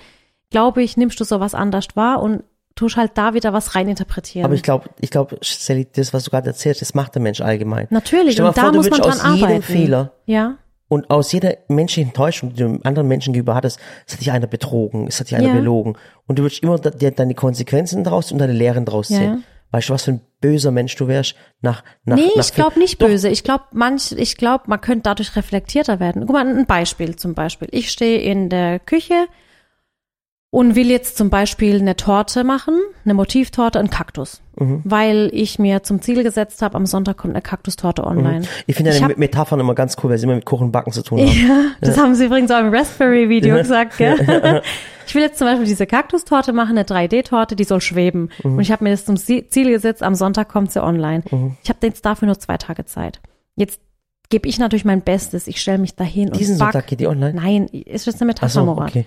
[0.51, 2.43] glaube ich, nimmst du sowas anders wahr und
[2.75, 4.45] tust halt da wieder was reininterpretieren.
[4.45, 7.41] Aber ich glaube, ich glaube, Sally, das, was du gerade erzählst, das macht der Mensch
[7.41, 7.87] allgemein.
[7.91, 9.63] Natürlich, und da vor, du muss man dran aus jedem arbeiten.
[9.63, 10.59] Fehler Ja,
[10.89, 14.47] und aus jeder menschlichen Enttäuschung, die du anderen Menschen gegenüber hattest, es hat dich einer
[14.47, 15.55] betrogen, es hat dich einer Ja.
[15.55, 15.97] belogen.
[16.27, 19.25] Und du würdest immer da- dir deine Konsequenzen daraus und deine Lehren daraus Ja, ziehen.
[19.33, 19.39] ja.
[19.71, 22.79] Weißt du, was für ein böser Mensch du wärst nach, nach, nee, nach ich glaube
[22.79, 23.29] nicht böse.
[23.29, 26.27] Ich glaube, manch, ich glaube, man könnte dadurch reflektierter werden.
[26.27, 27.67] Guck mal, ein Beispiel zum Beispiel.
[27.73, 29.27] Ich stehe in der Küche
[30.55, 34.83] und will jetzt zum Beispiel eine Torte machen, eine Motivtorte, einen Kaktus, Mhm.
[34.85, 38.43] weil ich mir zum Ziel gesetzt habe, am Sonntag kommt eine Kaktustorte online.
[38.67, 40.93] Ich finde Ich deine hab- Metaphern immer ganz cool, weil sie immer mit Kuchen Backen
[40.93, 41.27] zu tun haben.
[41.29, 44.63] Ja, das haben sie übrigens auch im Raspberry-Video gesagt, gell?
[45.07, 48.31] Ich will jetzt zum Beispiel diese Kaktustorte machen, eine 3D-Torte, die soll schweben.
[48.43, 48.55] Mhm.
[48.55, 51.23] Und ich habe mir das zum Ziel gesetzt, am Sonntag kommt sie online.
[51.63, 53.21] Ich habe jetzt dafür nur zwei Tage Zeit.
[53.55, 53.81] Jetzt
[54.31, 55.47] gebe ich natürlich mein Bestes.
[55.47, 56.73] Ich stelle mich dahin Diesen und back.
[56.73, 57.35] Sonntag geht die online?
[57.35, 59.05] Nein, ist jetzt eine Metapher, so, okay.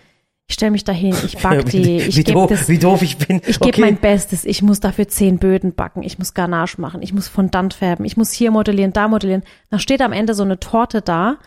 [0.50, 3.18] Ich stelle mich dahin, ich back die, wie, ich gebe doof, das wie doof ich
[3.18, 3.42] bin.
[3.46, 3.82] ich gebe okay.
[3.82, 4.46] mein Bestes.
[4.46, 6.04] Ich muss dafür zehn Böden backen.
[6.04, 7.02] Ich muss Ganache machen.
[7.02, 8.06] Ich muss Fondant färben.
[8.06, 9.44] Ich muss hier modellieren, da modellieren.
[9.70, 11.38] Dann steht am Ende so eine Torte da.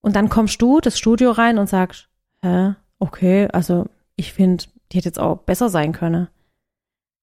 [0.00, 2.08] Und dann kommst du das Studio rein und sagst,
[2.42, 6.28] hä, okay, also ich finde, die hätte jetzt auch besser sein können.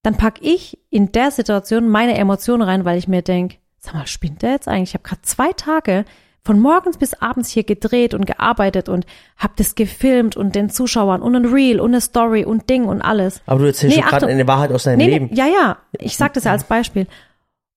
[0.01, 4.07] Dann pack ich in der Situation meine Emotionen rein, weil ich mir denk, sag mal,
[4.07, 4.89] spinnt der jetzt eigentlich?
[4.89, 6.03] Ich habe gerade zwei Tage
[6.45, 9.05] von morgens bis abends hier gedreht und gearbeitet und
[9.37, 13.01] hab das gefilmt und den Zuschauern und ein Reel und eine Story und Ding und
[13.01, 13.41] alles.
[13.45, 15.29] Aber du erzählst Nee, gerade eine Wahrheit aus deinem Nee, Leben.
[15.33, 15.77] ja, ja.
[15.99, 17.07] Ich sag das ja als Beispiel.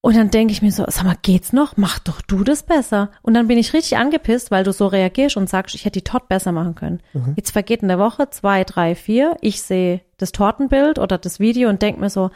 [0.03, 1.77] Und dann denke ich mir so, sag mal, geht's noch?
[1.77, 3.11] Mach doch du das besser.
[3.23, 6.05] Und dann bin ich richtig angepisst, weil du so reagierst und sagst, ich hätte die
[6.05, 7.01] Torte besser machen können.
[7.13, 7.33] Mhm.
[7.37, 9.37] Jetzt vergeht eine Woche, zwei, drei, vier.
[9.41, 12.31] Ich sehe das Tortenbild oder das Video und denke mir so,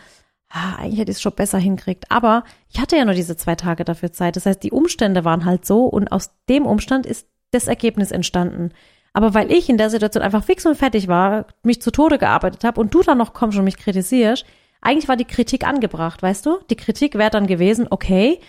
[0.51, 2.11] ah, eigentlich hätte ich es schon besser hinkriegt.
[2.11, 4.37] Aber ich hatte ja nur diese zwei Tage dafür Zeit.
[4.37, 8.73] Das heißt, die Umstände waren halt so und aus dem Umstand ist das Ergebnis entstanden.
[9.13, 12.65] Aber weil ich in der Situation einfach fix und fertig war, mich zu Tode gearbeitet
[12.65, 14.45] habe und du dann noch kommst und mich kritisierst,
[14.83, 16.59] eigentlich war die Kritik angebracht, weißt du?
[16.71, 18.41] Die Kritik wäre dann gewesen, okay,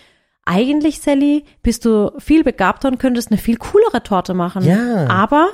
[0.44, 4.64] eigentlich, Sally, bist du viel begabter und könntest eine viel coolere Torte machen.
[4.64, 5.08] Ja.
[5.08, 5.50] Aber,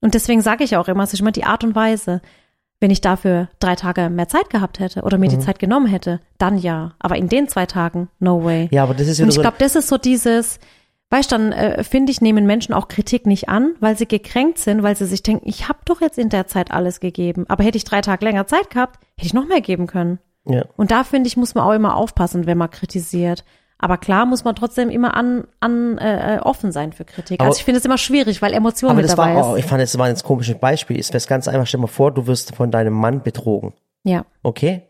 [0.00, 2.22] und deswegen sage ich auch immer, es ist immer die Art und Weise.
[2.82, 6.18] Wenn ich dafür drei Tage mehr Zeit gehabt hätte oder mir die Zeit genommen hätte,
[6.36, 6.94] dann ja.
[6.98, 8.68] Aber in den zwei Tagen, no way.
[8.72, 9.40] Ja, aber das ist Und wieder ich so.
[9.42, 10.58] glaube, das ist so dieses,
[11.10, 14.58] weißt du, dann äh, finde ich, nehmen Menschen auch Kritik nicht an, weil sie gekränkt
[14.58, 17.44] sind, weil sie sich denken, ich habe doch jetzt in der Zeit alles gegeben.
[17.46, 20.18] Aber hätte ich drei Tage länger Zeit gehabt, hätte ich noch mehr geben können.
[20.44, 20.64] ja.
[20.76, 23.44] Und da finde ich, muss man auch immer aufpassen, wenn man kritisiert.
[23.82, 27.40] Aber klar muss man trotzdem immer an, an äh, offen sein für Kritik.
[27.40, 29.64] Aber- also ich finde es immer schwierig, weil Emotionen Aber das dabei war, oh, ist.
[29.64, 30.98] ich fand, das war jetzt ein komisches Beispiel.
[30.98, 33.74] Es wäre ganz einfach, stell mal vor, du wirst von deinem Mann betrogen.
[34.04, 34.82] Ja, Okay?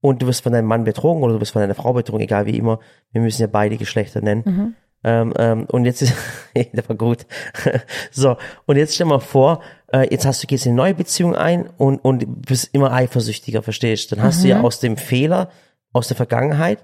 [0.00, 2.46] Und du wirst von deinem Mann betrogen oder du wirst von deiner Frau betrogen, egal
[2.46, 2.78] wie immer.
[3.12, 4.42] Wir müssen ja beide Geschlechter nennen.
[4.46, 4.74] Mhm.
[5.02, 6.14] Ähm, ähm, und jetzt ist,
[6.54, 7.26] der war gut.
[8.10, 9.60] so, und jetzt stell mal vor,
[9.92, 13.62] äh, jetzt hast du, gehst in eine neue Beziehung ein und, und bist immer eifersüchtiger,
[13.62, 14.12] verstehst?
[14.12, 14.50] Dann hast du Mhm.
[14.50, 15.50] ja aus dem Fehler,
[15.92, 16.78] aus der Vergangenheit,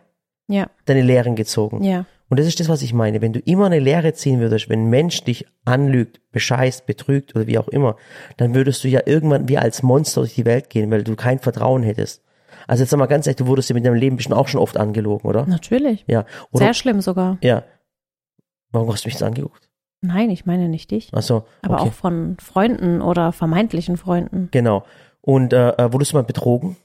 [0.48, 1.82] ja, deine Lehren gezogen.
[1.82, 2.04] ja.
[2.28, 3.20] Und das ist das, was ich meine.
[3.20, 7.46] Wenn du immer eine Lehre ziehen würdest, wenn ein Mensch dich anlügt, bescheißt, betrügt oder
[7.46, 7.94] wie auch immer,
[8.36, 11.38] dann würdest du ja irgendwann wie als Monster durch die Welt gehen, weil du kein
[11.38, 12.24] Vertrauen hättest.
[12.66, 14.60] Also jetzt sag mal ganz ehrlich, du wurdest ja mit deinem Leben bestimmt auch schon
[14.60, 15.46] oft angelogen, oder?
[15.46, 16.04] Natürlich.
[16.08, 16.24] Ja.
[16.50, 17.38] Oder, Sehr schlimm sogar.
[17.42, 17.62] ja.
[18.72, 19.70] Warum hast du mich jetzt angeguckt?
[20.00, 21.10] Nein, ich meine nicht dich.
[21.12, 21.88] Ach so, Aber okay.
[21.88, 24.48] auch von Freunden oder vermeintlichen Freunden.
[24.50, 24.84] Genau.
[25.20, 26.76] Und äh, äh, wurdest du mal betrogen?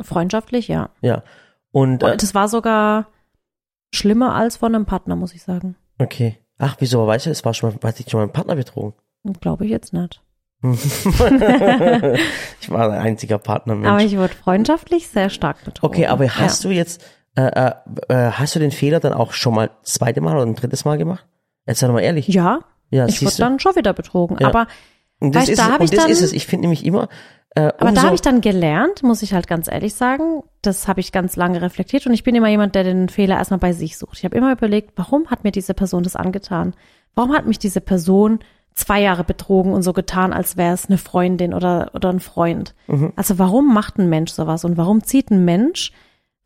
[0.00, 0.90] Freundschaftlich, ja.
[1.00, 1.24] Ja.
[1.72, 3.08] Und äh, Das war sogar
[3.92, 5.76] schlimmer als von einem Partner, muss ich sagen.
[5.98, 6.38] okay.
[6.58, 6.98] Ach, wieso?
[6.98, 8.94] Aber weißt du, es war schon mal, hat dich schon mal ein Partner betrogen?
[9.40, 10.22] Glaube ich jetzt nicht.
[10.62, 13.88] ich war ein einziger Partner, Mensch.
[13.88, 15.92] Aber ich wurde freundschaftlich sehr stark betrogen.
[15.92, 16.70] Okay, aber hast ja.
[16.70, 17.04] du jetzt,
[17.34, 17.72] äh, äh,
[18.08, 20.84] äh, hast du den Fehler dann auch schon mal das zweite Mal oder ein drittes
[20.84, 21.26] Mal gemacht?
[21.66, 22.28] Jetzt sei doch mal ehrlich.
[22.28, 24.36] Ja, ja ich wurde dann schon wieder betrogen.
[24.38, 24.46] Ja.
[24.46, 24.68] Aber,
[25.22, 26.32] Und das, weißt, ist, da und ich das dann- ist es.
[26.32, 27.08] Ich finde nämlich immer,
[27.54, 30.88] äh, aber umso, da habe ich dann gelernt, muss ich halt ganz ehrlich sagen, das
[30.88, 33.72] habe ich ganz lange reflektiert und ich bin immer jemand, der den Fehler erstmal bei
[33.72, 34.18] sich sucht.
[34.18, 36.74] Ich habe immer überlegt, warum hat mir diese Person das angetan?
[37.14, 38.38] Warum hat mich diese Person
[38.74, 42.74] zwei Jahre betrogen und so getan, als wäre es eine Freundin oder, oder ein Freund?
[42.86, 43.12] Mhm.
[43.16, 45.92] Also warum macht ein Mensch sowas und warum zieht ein Mensch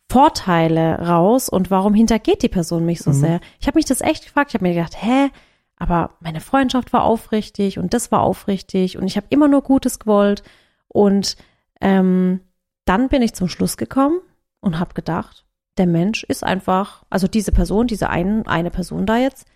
[0.08, 3.04] Vorteile raus und warum hintergeht die Person mich Mhm.
[3.04, 3.40] so sehr?
[3.60, 4.50] Ich habe mich das echt gefragt.
[4.50, 5.30] Ich habe mir gedacht, hä,
[5.76, 9.98] aber meine Freundschaft war aufrichtig und das war aufrichtig und ich habe immer nur Gutes
[9.98, 10.42] gewollt
[10.88, 11.36] und
[11.80, 12.40] ähm,
[12.84, 14.20] dann bin ich zum Schluss gekommen
[14.60, 15.44] und habe gedacht,
[15.76, 19.46] der Mensch ist einfach, also diese Person, diese ein, eine Person da jetzt,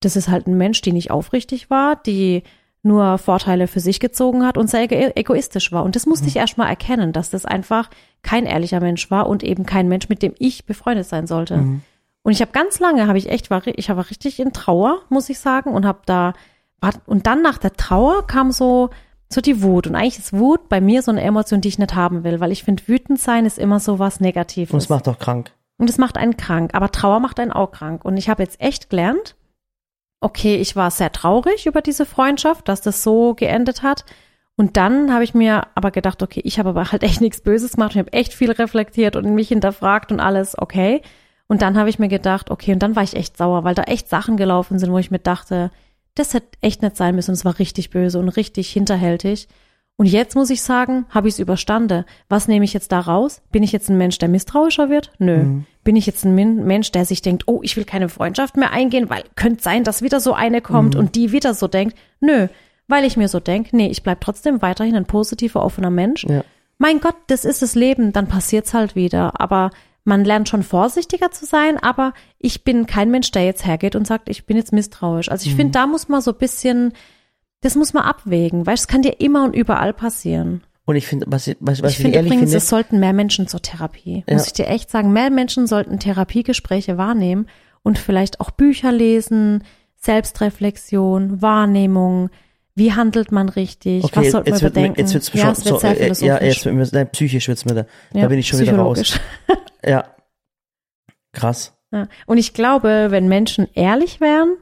[0.00, 2.42] das ist halt ein Mensch, die nicht aufrichtig war, die
[2.82, 5.84] nur Vorteile für sich gezogen hat und sehr ego- egoistisch war.
[5.84, 7.90] Und das musste ich erstmal erkennen, dass das einfach
[8.22, 11.56] kein ehrlicher Mensch war und eben kein Mensch, mit dem ich befreundet sein sollte.
[12.22, 15.30] Und ich habe ganz lange, habe ich echt, war, ich war richtig in Trauer, muss
[15.30, 16.34] ich sagen, und habe da,
[17.06, 18.90] und dann nach der Trauer kam so,
[19.28, 19.86] so die Wut.
[19.86, 22.52] Und eigentlich ist Wut bei mir so eine Emotion, die ich nicht haben will, weil
[22.52, 24.72] ich finde, wütend sein ist immer so was Negatives.
[24.72, 25.52] und es macht doch krank.
[25.78, 28.04] Und es macht einen krank, aber Trauer macht einen auch krank.
[28.04, 29.36] Und ich habe jetzt echt gelernt,
[30.20, 34.04] okay, ich war sehr traurig über diese Freundschaft, dass das so geendet hat.
[34.56, 37.72] Und dann habe ich mir aber gedacht, okay, ich habe aber halt echt nichts Böses
[37.72, 37.92] gemacht.
[37.92, 41.00] Ich habe echt viel reflektiert und mich hinterfragt und alles, okay.
[41.50, 43.82] Und dann habe ich mir gedacht, okay, und dann war ich echt sauer, weil da
[43.82, 45.72] echt Sachen gelaufen sind, wo ich mir dachte,
[46.14, 47.32] das hätte echt nicht sein müssen.
[47.32, 49.48] Und es war richtig böse und richtig hinterhältig.
[49.96, 52.04] Und jetzt muss ich sagen, habe ich es überstanden.
[52.28, 53.42] Was nehme ich jetzt da raus?
[53.50, 55.10] Bin ich jetzt ein Mensch, der misstrauischer wird?
[55.18, 55.38] Nö.
[55.38, 55.66] Mhm.
[55.82, 59.10] Bin ich jetzt ein Mensch, der sich denkt, oh, ich will keine Freundschaft mehr eingehen,
[59.10, 61.00] weil könnte sein, dass wieder so eine kommt mhm.
[61.00, 61.98] und die wieder so denkt?
[62.20, 62.46] Nö.
[62.86, 66.22] Weil ich mir so denke, nee, ich bleib trotzdem weiterhin ein positiver, offener Mensch.
[66.28, 66.44] Ja.
[66.78, 69.40] Mein Gott, das ist das Leben, dann passiert's halt wieder.
[69.40, 69.72] Aber
[70.04, 74.06] man lernt schon vorsichtiger zu sein, aber ich bin kein Mensch, der jetzt hergeht und
[74.06, 75.30] sagt, ich bin jetzt misstrauisch.
[75.30, 75.58] Also ich mhm.
[75.58, 76.92] finde, da muss man so ein bisschen,
[77.60, 80.62] das muss man abwägen, weil es kann dir immer und überall passieren.
[80.86, 83.46] Und ich finde, was, was, was ich, ich finde übrigens, finde, es sollten mehr Menschen
[83.46, 84.24] zur Therapie.
[84.26, 84.34] Ja.
[84.34, 87.46] Muss ich dir echt sagen, mehr Menschen sollten Therapiegespräche wahrnehmen
[87.82, 89.62] und vielleicht auch Bücher lesen,
[89.96, 92.30] Selbstreflexion, Wahrnehmung,
[92.80, 94.02] wie handelt man richtig?
[94.04, 94.92] Okay, was sollte man bedenken?
[94.96, 96.26] Mir, jetzt wird's ja, schon, es wird so, sehr philosophisch.
[96.26, 97.80] Ja, jetzt wird mir, nein, psychisch wird's mir da.
[98.14, 99.20] Ja, da bin ich schon wieder raus.
[99.84, 100.04] ja.
[101.32, 101.76] Krass.
[101.92, 102.08] Ja.
[102.24, 104.56] Und ich glaube, wenn Menschen ehrlich wären,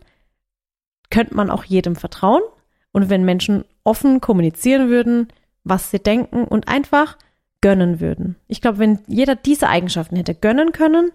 [1.11, 2.43] könnte man auch jedem vertrauen.
[2.91, 5.29] Und wenn Menschen offen kommunizieren würden,
[5.63, 7.19] was sie denken und einfach
[7.61, 8.35] gönnen würden.
[8.49, 11.13] Ich glaube, wenn jeder diese Eigenschaften hätte gönnen können,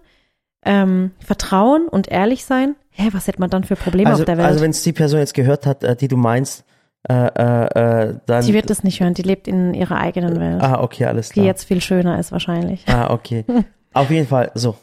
[0.64, 4.38] ähm, vertrauen und ehrlich sein, hä, was hätte man dann für Probleme also, auf der
[4.38, 4.46] Welt?
[4.46, 6.64] Also wenn es die Person jetzt gehört hat, äh, die du meinst,
[7.08, 8.46] äh, äh, äh, dann.
[8.46, 10.62] Die wird das nicht hören, die lebt in ihrer eigenen Welt.
[10.62, 11.42] Ah, okay, alles klar.
[11.42, 12.84] Die jetzt viel schöner ist wahrscheinlich.
[12.88, 13.44] Ah, okay.
[13.92, 14.76] Auf jeden Fall, so.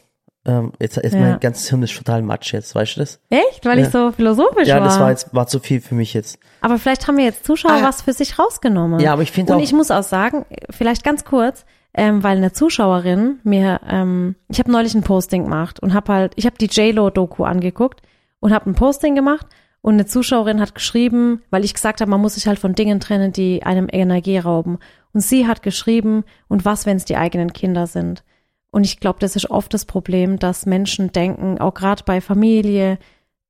[0.44, 1.20] Ähm, jetzt ist ja.
[1.20, 3.20] mein ganzes Hirn ist total matsch jetzt, weißt du das?
[3.30, 3.64] Echt?
[3.64, 3.86] Weil ja.
[3.86, 4.82] ich so philosophisch ja, war?
[4.82, 6.38] Ja, das war jetzt, war zu viel für mich jetzt.
[6.60, 7.82] Aber vielleicht haben wir jetzt Zuschauer ah.
[7.82, 8.98] was für sich rausgenommen.
[8.98, 9.56] Ja, aber ich finde auch.
[9.56, 14.58] Und ich muss auch sagen, vielleicht ganz kurz, ähm, weil eine Zuschauerin mir, ähm, ich
[14.58, 18.02] habe neulich ein Posting gemacht und habe halt, ich habe die J-Lo-Doku angeguckt
[18.40, 19.46] und habe ein Posting gemacht
[19.82, 23.00] und eine Zuschauerin hat geschrieben, weil ich gesagt habe, man muss sich halt von Dingen
[23.00, 24.78] trennen, die einem Energie rauben.
[25.12, 28.22] Und sie hat geschrieben, und was, wenn es die eigenen Kinder sind?
[28.70, 32.98] Und ich glaube, das ist oft das Problem, dass Menschen denken, auch gerade bei Familie,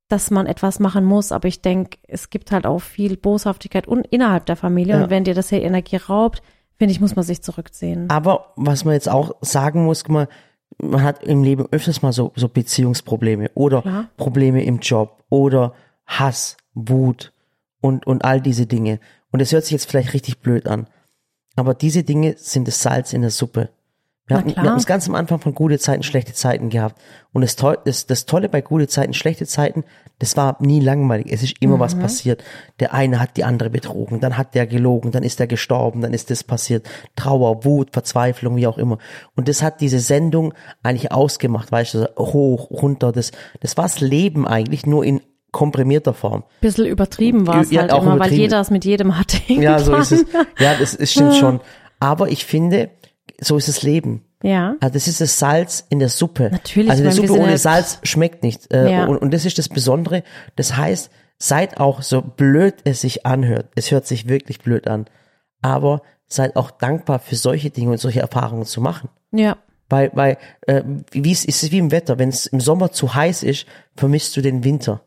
[0.09, 1.33] dass man etwas machen muss.
[1.33, 4.95] Aber ich denke, es gibt halt auch viel Boshaftigkeit und innerhalb der Familie.
[4.95, 5.05] Ja.
[5.05, 6.42] Und wenn dir das hier Energie raubt,
[6.79, 8.09] finde ich, muss man sich zurückziehen.
[8.09, 10.29] Aber was man jetzt auch sagen muss, man,
[10.79, 14.09] man hat im Leben öfters mal so, so Beziehungsprobleme oder Klar.
[14.16, 15.75] Probleme im Job oder
[16.18, 17.33] Hass, Wut
[17.81, 19.01] und, und all diese Dinge.
[19.31, 20.87] Und es hört sich jetzt vielleicht richtig blöd an.
[21.57, 23.70] Aber diese Dinge sind das Salz in der Suppe.
[24.29, 27.01] Wir hatten, wir hatten es ganz am Anfang von gute Zeiten, schlechte Zeiten gehabt.
[27.33, 29.85] Und das, das, das Tolle bei gute Zeiten, schlechte Zeiten,
[30.20, 31.27] das war nie langweilig.
[31.31, 31.81] Es ist immer mhm.
[31.81, 32.42] was passiert.
[32.79, 36.14] Der eine hat die andere betrogen, dann hat der gelogen, dann ist der gestorben, dann
[36.14, 36.88] ist das passiert.
[37.16, 38.98] Trauer, Wut, Verzweiflung, wie auch immer.
[39.35, 43.11] Und das hat diese Sendung eigentlich ausgemacht, weißt du, hoch, runter.
[43.11, 45.20] Das, das war das Leben eigentlich nur in
[45.52, 46.44] komprimierter Form.
[46.60, 49.38] Bisschen übertrieben war es ja, halt immer, weil jeder es mit jedem hatte.
[49.48, 50.24] Ja, so ist es.
[50.58, 51.60] Ja, das, das stimmt schon.
[52.00, 52.90] Aber ich finde,
[53.40, 54.24] so ist das Leben.
[54.42, 54.74] Ja.
[54.80, 56.48] Also das ist das Salz in der Suppe.
[56.50, 56.90] Natürlich.
[56.90, 58.72] Also die Suppe ohne Salz schmeckt nicht.
[58.72, 59.04] Äh, ja.
[59.04, 60.24] und, und das ist das Besondere.
[60.56, 63.68] Das heißt, seid auch so blöd es sich anhört.
[63.74, 65.06] Es hört sich wirklich blöd an.
[65.60, 69.10] Aber seid auch dankbar für solche Dinge und solche Erfahrungen zu machen.
[69.32, 69.58] Ja.
[69.88, 72.18] Weil, weil äh, wie es ist es wie im Wetter.
[72.18, 75.02] Wenn es im Sommer zu heiß ist, vermisst du den Winter.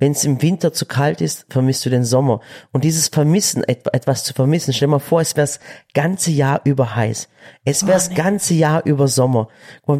[0.00, 2.40] Wenn es im Winter zu kalt ist, vermisst du den Sommer.
[2.72, 5.60] Und dieses Vermissen, etwas zu vermissen, stell dir mal vor, es wäre das
[5.94, 7.28] ganze Jahr über heiß.
[7.64, 8.16] Es wäre das oh, nee.
[8.16, 9.48] ganze Jahr über Sommer.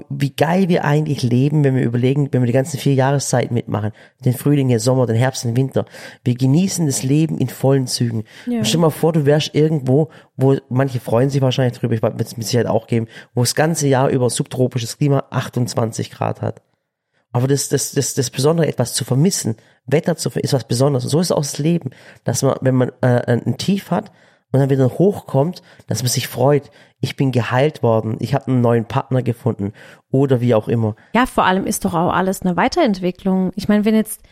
[0.08, 3.92] Wie geil wir eigentlich leben, wenn wir überlegen, wenn wir die ganzen vier Jahreszeiten mitmachen.
[4.24, 5.84] Den Frühling, den Sommer, den Herbst, den Winter.
[6.24, 8.24] Wir genießen das Leben in vollen Zügen.
[8.46, 8.64] Ja.
[8.64, 12.22] Stell dir mal vor, du wärst irgendwo, wo manche freuen sich wahrscheinlich drüber, ich werde
[12.24, 16.62] es mit Sicherheit auch geben, wo das ganze Jahr über subtropisches Klima 28 Grad hat.
[17.32, 21.04] Aber das, das, das, das Besondere, etwas zu vermissen, Wetter zu ist was Besonderes.
[21.04, 21.90] Und so ist auch das Leben,
[22.24, 24.10] dass man, wenn man äh, ein Tief hat
[24.52, 26.70] und dann wieder hochkommt, dass man sich freut.
[27.00, 29.72] Ich bin geheilt worden, ich habe einen neuen Partner gefunden
[30.10, 30.96] oder wie auch immer.
[31.14, 33.52] Ja, vor allem ist doch auch alles eine Weiterentwicklung.
[33.54, 34.22] Ich meine, wenn jetzt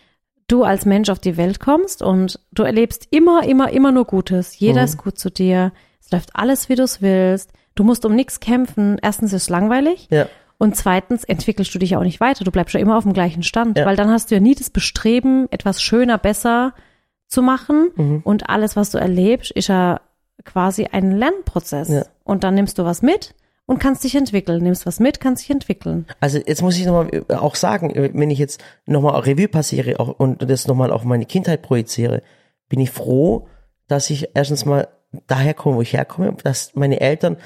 [0.48, 4.58] du als Mensch auf die Welt kommst und du erlebst immer, immer, immer nur Gutes.
[4.58, 4.84] Jeder mhm.
[4.84, 5.72] ist gut zu dir.
[6.00, 7.52] Es läuft alles, wie du es willst.
[7.74, 8.98] Du musst um nichts kämpfen.
[9.00, 10.08] Erstens ist es langweilig.
[10.10, 10.26] Ja.
[10.58, 12.44] Und zweitens entwickelst du dich ja auch nicht weiter.
[12.44, 13.86] Du bleibst ja immer auf dem gleichen Stand, ja.
[13.86, 16.74] weil dann hast du ja nie das Bestreben, etwas schöner, besser
[17.28, 17.90] zu machen.
[17.94, 18.20] Mhm.
[18.24, 20.00] Und alles, was du erlebst, ist ja
[20.44, 21.88] quasi ein Lernprozess.
[21.88, 22.04] Ja.
[22.24, 23.34] Und dann nimmst du was mit
[23.66, 24.62] und kannst dich entwickeln.
[24.62, 26.06] Nimmst was mit, kannst dich entwickeln.
[26.20, 30.48] Also jetzt muss ich nochmal auch sagen, wenn ich jetzt nochmal Revue passiere auch, und
[30.50, 32.22] das nochmal auf meine Kindheit projiziere,
[32.68, 33.46] bin ich froh,
[33.86, 34.88] dass ich erstens mal
[35.26, 37.36] daher komme, wo ich herkomme, dass meine Eltern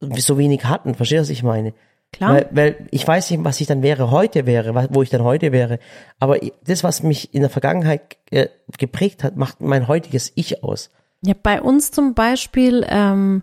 [0.00, 0.94] so wenig hatten.
[0.94, 1.72] Verstehst du, was ich meine?
[2.12, 2.34] Klar.
[2.34, 5.52] Weil, weil ich weiß nicht, was ich dann wäre, heute wäre, wo ich dann heute
[5.52, 5.78] wäre.
[6.18, 10.90] Aber das, was mich in der Vergangenheit äh, geprägt hat, macht mein heutiges Ich aus.
[11.22, 13.42] Ja, bei uns zum Beispiel, ähm,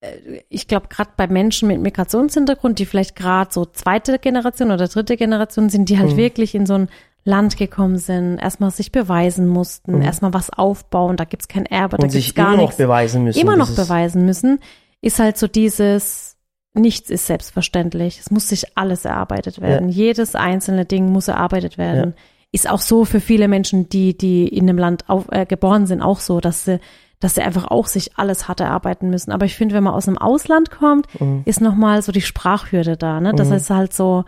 [0.00, 4.88] äh, ich glaube, gerade bei Menschen mit Migrationshintergrund, die vielleicht gerade so zweite Generation oder
[4.88, 6.16] dritte Generation sind, die halt mhm.
[6.16, 6.88] wirklich in so ein
[7.24, 11.98] Land gekommen sind, erstmal sich beweisen mussten, erstmal was aufbauen, da gibt's kein Erbe, da
[11.98, 12.04] Mhm.
[12.04, 12.76] Und gibt's sich gar immer noch nichts.
[12.76, 13.40] beweisen müssen.
[13.40, 14.60] immer noch beweisen müssen,
[15.02, 16.27] ist halt so dieses,
[16.74, 18.18] nichts ist selbstverständlich.
[18.20, 19.88] Es muss sich alles erarbeitet werden.
[19.88, 22.14] Jedes einzelne Ding muss erarbeitet werden.
[22.52, 26.00] Ist auch so für viele Menschen, die, die in einem Land auf, äh, geboren sind,
[26.02, 26.78] auch so, dass sie,
[27.20, 29.32] dass sie einfach auch sich alles hart erarbeiten müssen.
[29.32, 31.42] Aber ich finde, wenn man aus einem Ausland kommt, Mhm.
[31.44, 33.32] ist nochmal so die Sprachhürde da, ne?
[33.34, 34.24] Das ist halt so,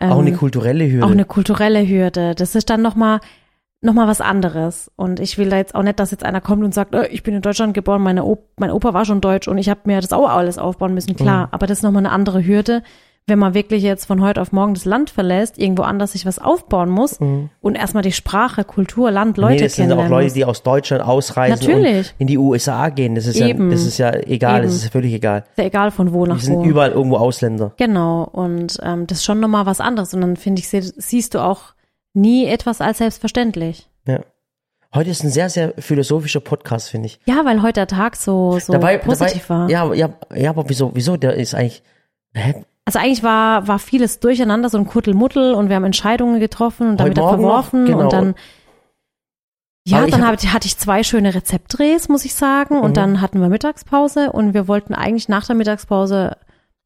[0.00, 1.04] ähm, auch eine kulturelle Hürde.
[1.04, 2.34] auch eine kulturelle Hürde.
[2.36, 3.18] Das ist dann nochmal
[3.80, 4.90] noch mal was anderes.
[4.96, 7.22] Und ich will da jetzt auch nicht, dass jetzt einer kommt und sagt, äh, ich
[7.22, 10.00] bin in Deutschland geboren, meine Op mein Opa war schon deutsch und ich habe mir
[10.00, 11.14] das auch alles aufbauen müssen.
[11.16, 11.52] Klar, Mhm.
[11.52, 12.82] aber das ist nochmal eine andere Hürde,
[13.28, 16.38] wenn man wirklich jetzt von heute auf morgen das Land verlässt, irgendwo anders sich was
[16.38, 17.18] aufbauen muss
[17.60, 19.56] und erstmal die Sprache, Kultur, Land, Leute Mhm.
[19.58, 22.08] nee, das sind auch Leute, die aus Deutschland ausreisen Natürlich.
[22.12, 23.14] und in die USA gehen.
[23.14, 23.66] Das ist Eben.
[23.66, 24.82] ja, das ist ja egal, das Eben.
[24.86, 25.44] ist völlig egal.
[25.50, 26.64] Ist ja egal von wo Die nach sind wo.
[26.64, 27.72] überall irgendwo Ausländer.
[27.76, 30.14] Genau, und ähm, das ist schon nochmal was anderes.
[30.14, 31.74] Und dann finde ich, sie- siehst du auch
[32.20, 33.88] nie etwas als selbstverständlich.
[34.06, 34.20] Ja.
[34.94, 37.20] Heute ist ein sehr, sehr philosophischer Podcast, finde ich.
[37.26, 39.70] Ja, weil heute der Tag so, so positiv dabei, war.
[39.70, 41.16] Ja, ja, ja, aber wieso, wieso?
[41.18, 41.82] Der ist eigentlich,
[42.34, 42.64] hä?
[42.86, 46.96] Also eigentlich war, war vieles durcheinander, so ein Kuddelmuddel und wir haben Entscheidungen getroffen und
[47.00, 48.00] dann Heute wieder verworfen genau.
[48.04, 48.34] und dann
[49.86, 52.82] ja, Aber dann hab- hatte ich zwei schöne Rezeptdrehs, muss ich sagen, Mhm.
[52.82, 56.36] und dann hatten wir Mittagspause und wir wollten eigentlich nach der Mittagspause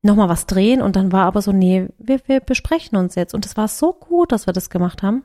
[0.03, 3.47] nochmal was drehen und dann war aber so, nee, wir, wir besprechen uns jetzt und
[3.47, 5.25] es war so gut, dass wir das gemacht haben,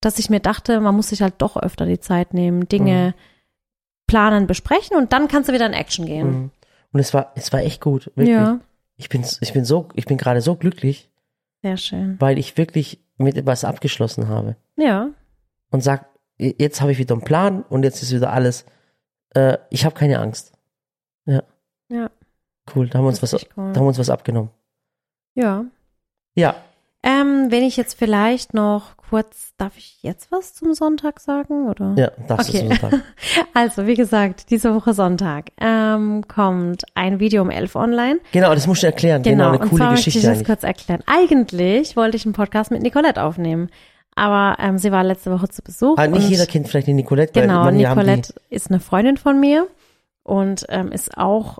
[0.00, 3.14] dass ich mir dachte, man muss sich halt doch öfter die Zeit nehmen, Dinge
[4.06, 6.30] planen, besprechen und dann kannst du wieder in Action gehen.
[6.30, 6.50] Mhm.
[6.92, 8.28] Und es war, es war echt gut, wirklich.
[8.28, 8.60] Ja,
[8.96, 11.10] Ich bin, ich bin so, ich bin gerade so glücklich,
[11.62, 12.16] sehr schön.
[12.18, 15.10] weil ich wirklich mit etwas abgeschlossen habe Ja,
[15.70, 16.06] und sag,
[16.38, 18.64] jetzt habe ich wieder einen Plan und jetzt ist wieder alles,
[19.34, 20.52] äh, ich habe keine Angst.
[21.26, 21.42] Ja,
[21.90, 22.10] ja,
[22.74, 23.48] cool, da haben wir uns was, cool.
[23.56, 24.50] da haben wir uns was abgenommen.
[25.34, 25.64] ja.
[26.34, 26.54] Ja,
[27.02, 31.94] Ähm, wenn ich jetzt vielleicht noch kurz, darf ich jetzt was zum Sonntag sagen, oder?
[31.96, 32.68] ja, darfst Okay.
[32.68, 33.02] du so sagen.
[33.54, 38.20] Also, wie gesagt, diese Woche Sonntag ähm, kommt ein Video um 11 online.
[38.32, 39.22] Genau, das musst du erklären.
[39.22, 40.46] Genau, Genau, eine und coole zwar möchte ich Geschichte das eigentlich.
[40.46, 41.02] kurz erklären.
[41.06, 43.70] Eigentlich wollte ich einen Podcast mit Nicolette aufnehmen,
[44.14, 45.96] aber ähm, sie war letzte Woche zu Besuch.
[45.98, 47.40] Ah, nicht jeder kennt vielleicht die Nicolette.
[47.40, 49.66] Genau, Nicolette ist eine Freundin von mir
[50.24, 51.58] und ähm, ist auch,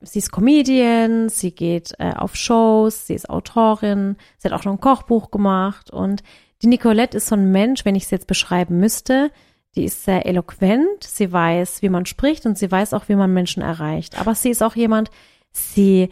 [0.00, 4.72] sie ist Comedian, sie geht äh, auf Shows, sie ist Autorin, sie hat auch noch
[4.72, 6.22] ein Kochbuch gemacht und
[6.62, 9.30] die Nicolette ist so ein Mensch, wenn ich sie jetzt beschreiben müsste,
[9.76, 13.32] die ist sehr eloquent, sie weiß, wie man spricht und sie weiß auch, wie man
[13.32, 14.20] Menschen erreicht.
[14.20, 15.10] Aber sie ist auch jemand,
[15.52, 16.10] sie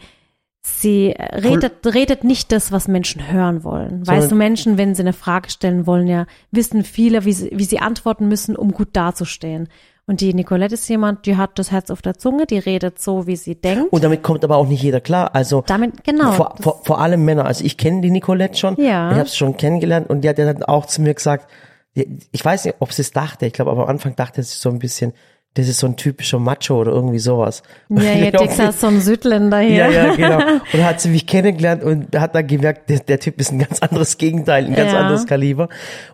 [0.69, 4.03] Sie äh, redet, redet nicht das, was Menschen hören wollen.
[4.03, 7.51] Sondern- weißt du, Menschen, wenn sie eine Frage stellen wollen, ja, wissen viele, wie sie,
[7.53, 9.69] wie sie antworten müssen, um gut dazustehen.
[10.09, 13.27] Und die Nicolette ist jemand, die hat das Herz auf der Zunge, die redet so,
[13.27, 13.91] wie sie denkt.
[13.91, 15.35] Und damit kommt aber auch nicht jeder klar.
[15.35, 16.31] Also Damit, genau.
[16.31, 17.45] vor, vor, vor allem Männer.
[17.45, 18.77] Also ich kenne die Nicolette schon.
[18.77, 19.11] Ja.
[19.11, 21.49] Ich habe sie schon kennengelernt und die hat dann auch zu mir gesagt,
[21.93, 23.47] ich weiß nicht, ob sie es dachte.
[23.47, 25.13] Ich glaube, aber am Anfang dachte sie so ein bisschen,
[25.57, 27.63] das ist so ein typischer Macho oder irgendwie sowas.
[27.89, 29.89] ja, ja, ist so ein Südländer hier.
[29.89, 30.37] Ja, ja, genau.
[30.73, 33.79] Und hat sie mich kennengelernt und hat dann gemerkt, der, der Typ ist ein ganz
[33.81, 34.99] anderes Gegenteil, ein ganz Ja.
[34.99, 35.69] anderes Kaliber.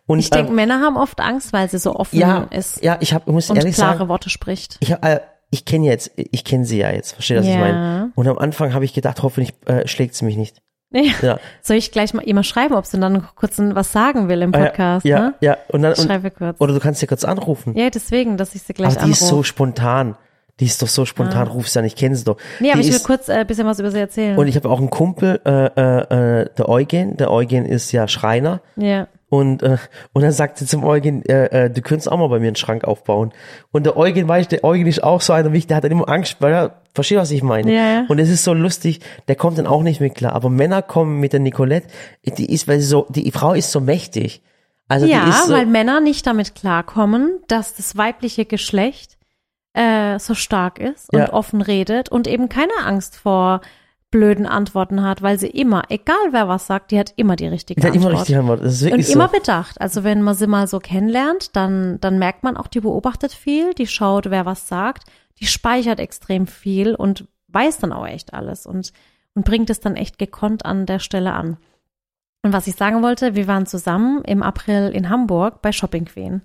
[0.05, 2.97] Und Ich denke, ähm, Männer haben oft Angst, weil sie so offen ja, ist ja,
[3.01, 4.77] ich hab, ich muss und ehrlich klare sagen, Worte spricht.
[4.79, 5.19] ich, äh,
[5.51, 7.59] ich kenne jetzt, ich kenne sie ja jetzt, verstehe, was ich Ja.
[7.59, 8.11] meine.
[8.15, 10.61] Und am Anfang habe ich gedacht, hoffentlich äh, schlägt sie mich nicht.
[10.93, 11.11] Ja.
[11.21, 11.39] Ja.
[11.61, 15.05] Soll ich gleich mal immer schreiben, ob sie dann kurz was sagen will im Podcast?
[15.05, 15.33] ja, ne?
[15.41, 16.61] ja, und dann, Ich und, schreibe kurz.
[16.61, 17.75] oder du kannst sie kurz anrufen.
[17.75, 19.23] Ja, deswegen, dass ich sie gleich aber die anrufe.
[19.23, 20.15] ist so spontan.
[20.59, 22.37] Die ist doch so spontan, ruf sie an, ich kenne sie doch.
[22.59, 24.37] nee, aber die ich will kurz ein äh, bisschen was über sie erzählen.
[24.37, 27.17] und ich habe auch einen Kumpel, äh, äh, äh, der Eugen.
[27.17, 28.61] Der Eugen ist ja Schreiner.
[28.75, 29.07] ja.
[29.33, 29.77] Und, äh,
[30.11, 32.55] und dann sagt sie zum Eugen, äh, äh, du könntest auch mal bei mir einen
[32.55, 33.33] Schrank aufbauen.
[33.71, 35.83] Und der Eugen, weißt du, der Eugen ist auch so einer, wie ich, der hat
[35.83, 37.73] dann immer Angst, weil er, versteht, was ich meine?
[37.73, 38.05] Ja, ja.
[38.09, 40.33] Und es ist so lustig, der kommt dann auch nicht mit klar.
[40.33, 41.87] Aber Männer kommen mit der Nicolette,
[42.23, 44.43] die ist, weil sie so, die Frau ist so mächtig.
[44.87, 49.17] Also Ja, die ist so, weil Männer nicht damit klarkommen, dass das weibliche Geschlecht
[49.73, 51.33] äh, so stark ist und Ja.
[51.33, 53.61] offen redet und eben keine Angst vor
[54.13, 57.81] blöden Antworten hat, weil sie immer, egal wer was sagt, die hat immer die richtige
[57.81, 58.11] die hat Antwort.
[58.11, 58.61] immer richtig Antwort.
[58.61, 59.39] Und immer so.
[59.39, 59.81] bedacht.
[59.81, 63.73] Also wenn man sie mal so kennenlernt, dann, dann merkt man auch, die beobachtet viel,
[63.73, 65.05] die schaut, wer was sagt,
[65.39, 68.93] die speichert extrem viel und weiß dann auch echt alles und,
[69.33, 71.57] und bringt es dann echt gekonnt an der Stelle an.
[72.43, 76.43] Und was ich sagen wollte, wir waren zusammen im April in Hamburg bei Shopping Queen.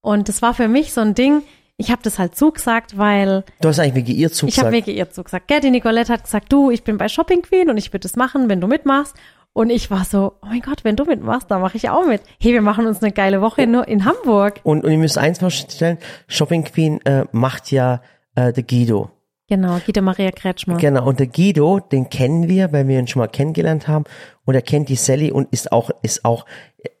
[0.00, 1.42] Und das war für mich so ein Ding,
[1.76, 4.72] ich habe das halt zugesagt, weil Du hast eigentlich wegen ihr ich habe zugesagt.
[4.72, 5.48] wirklich ihr zugesagt.
[5.48, 8.16] Gell, die Nicolette hat gesagt, du, ich bin bei Shopping Queen und ich würde das
[8.16, 9.14] machen, wenn du mitmachst.
[9.52, 12.22] Und ich war so, oh mein Gott, wenn du mitmachst, dann mache ich auch mit.
[12.40, 14.60] Hey, wir machen uns eine geile Woche nur in Hamburg.
[14.64, 18.00] Und, und ihr müsst eins feststellen, Shopping Queen äh, macht ja
[18.34, 19.10] äh, der Guido.
[19.48, 20.78] Genau, Guido Maria Kretschmer.
[20.78, 24.04] Genau, und der Guido, den kennen wir, weil wir ihn schon mal kennengelernt haben.
[24.46, 26.46] Und er kennt die Sally und ist auch, ist auch,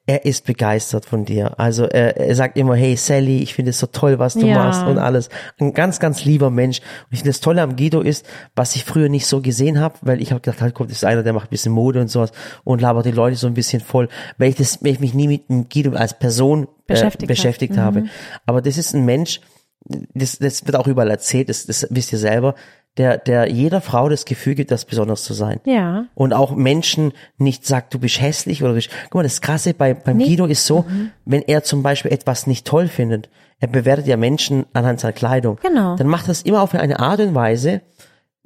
[0.06, 1.58] er ist begeistert von dir.
[1.58, 4.56] Also er, er sagt immer, hey Sally, ich finde es so toll, was du Ja.
[4.56, 5.30] machst und alles.
[5.58, 6.80] Ein ganz, ganz lieber Mensch.
[6.80, 9.94] Und ich finde das Tolle am Guido ist, was ich früher nicht so gesehen habe,
[10.02, 12.08] weil ich habe gedacht, halt kommt, das ist einer, der macht ein bisschen Mode und
[12.08, 12.32] sowas
[12.64, 15.28] und labert die Leute so ein bisschen voll, weil ich das, weil ich mich nie
[15.28, 18.04] mit dem Guido als Person Beschäftigt äh, beschäftigt habe.
[18.44, 19.40] Aber das ist ein Mensch,
[19.84, 22.54] das, das wird auch überall erzählt, das, das wisst ihr selber,
[22.96, 25.60] der, der jeder Frau das Gefühl gibt, das besonders zu sein.
[25.64, 26.06] Ja.
[26.14, 29.74] Und auch Menschen nicht sagt, du bist hässlich oder du bist, guck mal, das Krasse
[29.74, 30.26] bei, beim Nee.
[30.28, 31.10] Guido ist so, Mhm.
[31.24, 33.28] wenn er zum Beispiel etwas nicht toll findet,
[33.58, 35.58] er bewertet ja Menschen anhand seiner Kleidung.
[35.62, 35.96] Genau.
[35.96, 37.80] Dann macht er es immer auf eine Art und Weise,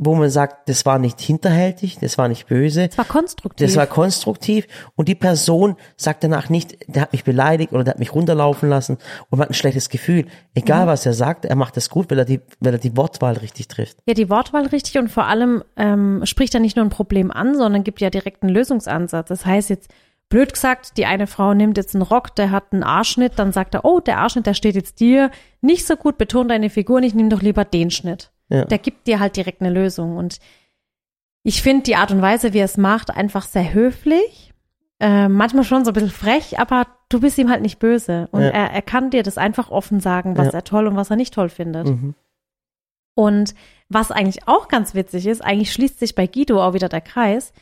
[0.01, 3.66] wo man sagt, das war nicht hinterhältig, das war nicht böse, Das war konstruktiv.
[3.66, 7.94] das war konstruktiv und die Person sagt danach nicht, der hat mich beleidigt oder der
[7.94, 10.26] hat mich runterlaufen lassen und man hat ein schlechtes Gefühl.
[10.55, 10.88] Egal Mhm.
[10.88, 13.66] was er sagt, er macht das gut, weil er die, weil er die Wortwahl richtig
[13.66, 13.99] trifft.
[14.07, 17.57] Ja, die Wortwahl richtig und vor allem ähm, spricht er nicht nur ein Problem an,
[17.57, 19.28] sondern gibt ja direkt einen Lösungsansatz.
[19.28, 19.90] Das heißt jetzt,
[20.28, 23.74] blöd gesagt, die eine Frau nimmt jetzt einen Rock, der hat einen Arschschnitt, dann sagt
[23.74, 25.30] er, oh, der Arschschnitt, der steht jetzt dir
[25.61, 28.30] nicht so gut, betont deine Figur nicht, nimm doch lieber den Schnitt.
[28.49, 28.64] Ja.
[28.64, 30.16] Der gibt dir halt direkt eine Lösung.
[30.16, 30.38] Und
[31.42, 34.53] ich finde die Art und Weise, wie er es macht, einfach sehr höflich.
[35.01, 38.28] Äh, manchmal schon so ein bisschen frech, aber du bist ihm halt nicht böse.
[38.32, 38.49] Und Ja.
[38.49, 40.55] er, er kann dir das einfach offen sagen, was Ja.
[40.55, 41.86] er toll und was er nicht toll findet.
[41.86, 42.14] Mhm.
[43.14, 43.55] Und
[43.88, 47.53] was eigentlich auch ganz witzig ist, eigentlich schließt sich bei Guido auch wieder der Kreis.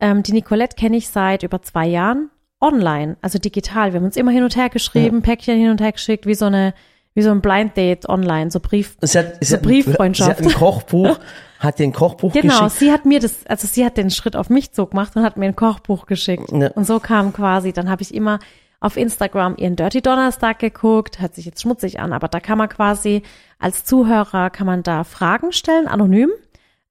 [0.00, 3.92] Ähm, die Nicolette kenne ich seit über zwei Jahren online, also digital.
[3.92, 6.44] Wir haben uns immer hin und her geschrieben, Päckchen hin und her geschickt, wie so
[6.46, 6.74] eine,
[7.14, 8.96] wie so ein Blind Date online, so Brief.
[9.00, 10.38] Sie hat, sie So hat, Brieffreundschaft.
[10.38, 11.18] Sie hat ein Kochbuch,
[11.58, 12.78] hat dir ein Kochbuch Genau, geschickt.
[12.80, 15.36] sie hat mir das, also sie hat den Schritt auf mich so gemacht und hat
[15.36, 16.50] mir ein Kochbuch geschickt.
[16.52, 16.68] Ja.
[16.72, 18.38] Und so kam quasi, dann habe ich immer
[18.80, 22.68] auf Instagram ihren Dirty Donnerstag geguckt, hört sich jetzt schmutzig an, aber da kann man
[22.68, 23.22] quasi
[23.60, 26.30] als Zuhörer kann man da Fragen stellen, anonym,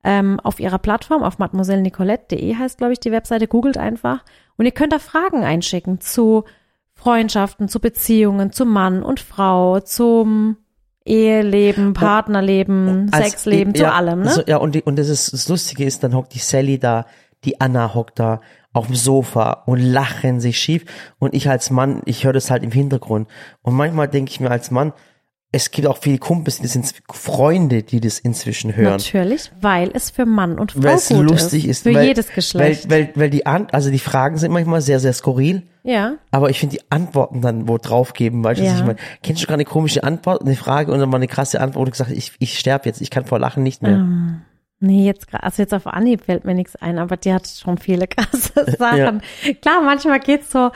[0.03, 4.23] ähm, auf ihrer Plattform, auf mademoisellenicolette.de heißt, glaube ich, die Webseite, googelt einfach.
[4.57, 6.45] Und ihr könnt da Fragen einschicken zu
[7.01, 10.57] Freundschaften, zu Beziehungen, zu Mann und Frau, zum
[11.03, 14.29] Eheleben, Partnerleben, Als- Sexleben, zu ja, allem, ne?
[14.29, 17.05] So, ja, und, die, und das, ist, das Lustige ist, dann hockt die Sally da,
[17.43, 18.41] die Anna hockt da
[18.71, 20.85] auf dem Sofa und lachen sich schief.
[21.17, 23.27] Und ich als Mann, ich höre das halt im Hintergrund.
[23.63, 24.93] Und manchmal denke ich mir als Mann,
[25.53, 28.91] es gibt auch viele Kumpels, die sind Freunde, die das inzwischen hören.
[28.91, 31.83] Natürlich, weil es für Mann und Frau Weil es gut lustig ist.
[31.83, 32.89] Für weil, jedes Geschlecht.
[32.89, 35.63] Weil, weil, weil die An also die Fragen sind manchmal sehr, sehr skurril.
[35.83, 36.13] ja.
[36.31, 38.75] Aber ich finde die Antworten dann wo drauf geben, was Ja.
[38.75, 38.95] ich meine?
[39.23, 41.85] Kennst du gerade eine komische Antwort, eine Frage und dann mal eine krasse Antwort, wo
[41.85, 44.05] du gesagt ich, ich sterbe jetzt, ich kann vor Lachen nicht mehr.
[44.79, 48.07] Nee, jetzt also jetzt auf Anhieb fällt mir nichts ein, aber die hat schon viele
[48.07, 49.21] krasse Sachen.
[49.61, 50.71] Klar, manchmal geht's so,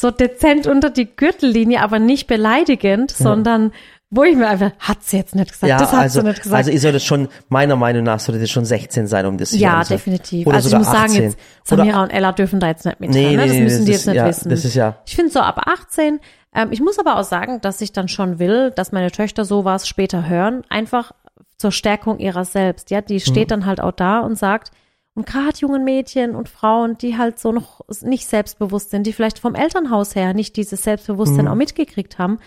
[0.00, 3.72] so dezent unter die Gürtellinie, aber nicht beleidigend, sondern
[4.14, 6.42] wo ich mir einfach, hat sie jetzt nicht gesagt, Ja, das hat also, sie nicht
[6.42, 6.56] gesagt.
[6.58, 9.60] also ihr solltet schon, meiner Meinung nach, solltet ihr schon 16 sein, um das sich
[9.60, 10.46] ja, definitiv.
[10.46, 11.22] Oder also ich muss sagen, 18.
[11.22, 11.38] jetzt
[11.70, 13.28] Oder- Samira und Ella dürfen da jetzt nicht mit Nee, ne?
[13.30, 14.50] nee, Das nee, müssen das die ist- jetzt nicht ja, wissen.
[14.50, 16.20] das ist ja- Ich finde so ab 18.
[16.54, 19.88] Ähm, ich muss aber auch sagen, dass ich dann schon will, dass meine Töchter sowas
[19.88, 21.12] später hören, einfach
[21.56, 22.90] zur Stärkung ihrer selbst.
[22.90, 23.50] Ja, die steht Mhm.
[23.50, 24.70] dann halt auch da und sagt,
[25.14, 29.38] und gerade jungen Mädchen und Frauen, die halt so noch nicht selbstbewusst sind, die vielleicht
[29.38, 31.50] vom Elternhaus her nicht dieses Selbstbewusstsein Mhm.
[31.50, 32.38] auch mitgekriegt haben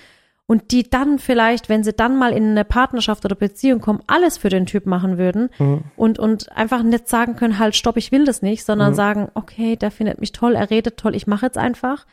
[0.48, 4.38] und die dann vielleicht, wenn sie dann mal in eine Partnerschaft oder Beziehung kommen, alles
[4.38, 5.84] für den Typ machen würden Mhm.
[5.96, 8.96] und, und einfach nicht sagen können, halt, stopp, ich will das nicht, sondern Mhm.
[8.96, 12.06] sagen, okay, der findet mich toll, er redet toll, ich mache jetzt einfach.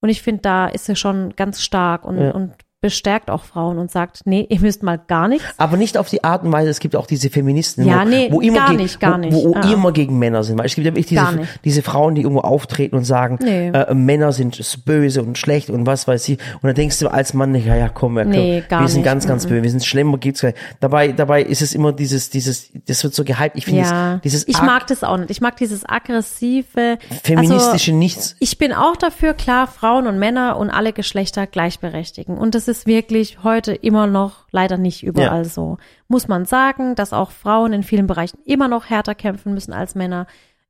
[0.00, 2.30] Und ich finde, da ist sie schon ganz stark und, Ja.
[2.32, 2.52] und
[2.82, 5.44] bestärkt auch Frauen und sagt, nee, ihr müsst mal gar nichts.
[5.56, 8.28] Aber nicht auf die Art und Weise, es gibt auch diese Feministen, Ja, wo, nee,
[8.30, 9.32] wo immer gar gegen, nicht, gar wo, nicht.
[9.34, 9.72] wo Ah.
[9.72, 10.58] immer gegen Männer sind.
[10.58, 13.68] Weil es gibt ja wirklich diese, diese Frauen, die irgendwo auftreten und sagen, Nee.
[13.68, 16.38] äh, Männer sind böse und schlecht und was weiß ich.
[16.54, 18.98] Und dann denkst du als Mann nicht, ja, ja, komm, ja, komm Nee, wir sind
[18.98, 19.04] nicht.
[19.04, 19.48] ganz, ganz Mhm.
[19.48, 20.58] böse, wir sind schlimmer, gibt's gar nicht.
[20.80, 23.56] Dabei, dabei ist es immer dieses, dieses, das wird so gehypt.
[23.56, 25.30] Ich finde Ja, dieses, dieses ich ag- mag das auch nicht.
[25.30, 28.36] Ich mag dieses aggressive, feministische also, Nichts.
[28.38, 32.36] Ich bin auch dafür, klar, Frauen und Männer und alle Geschlechter gleichberechtigen.
[32.36, 35.48] Und das ist wirklich heute immer noch leider nicht überall Ja.
[35.48, 35.78] so.
[36.08, 39.94] Muss man sagen, dass auch Frauen in vielen Bereichen immer noch härter kämpfen müssen als
[39.94, 40.26] Männer,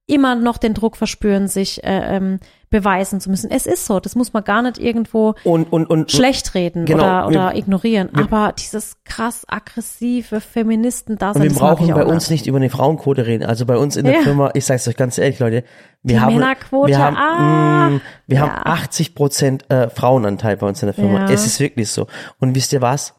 [0.09, 2.39] immer noch den Druck verspüren, sich äh, ähm,
[2.71, 3.51] beweisen zu müssen.
[3.51, 7.03] Es ist so, das muss man gar nicht irgendwo Und, und, und, schlecht reden Genau,
[7.03, 8.11] oder, oder wir- ignorieren.
[8.15, 13.45] Aber dieses krass aggressive Feministen-Dasein, Und wir brauchen bei uns nicht über eine Frauenquote reden.
[13.45, 14.21] Also bei uns in der Ja.
[14.23, 15.65] Firma, ich sag's euch ganz ehrlich, Leute,
[16.03, 18.43] wir Die haben, Männerquote, wir haben, ah, mh, wir ja.
[18.43, 21.27] haben 80 Prozent äh, Frauenanteil bei uns in der Firma.
[21.27, 21.31] Ja.
[21.31, 22.07] Es ist wirklich so.
[22.39, 23.15] Und wisst ihr was?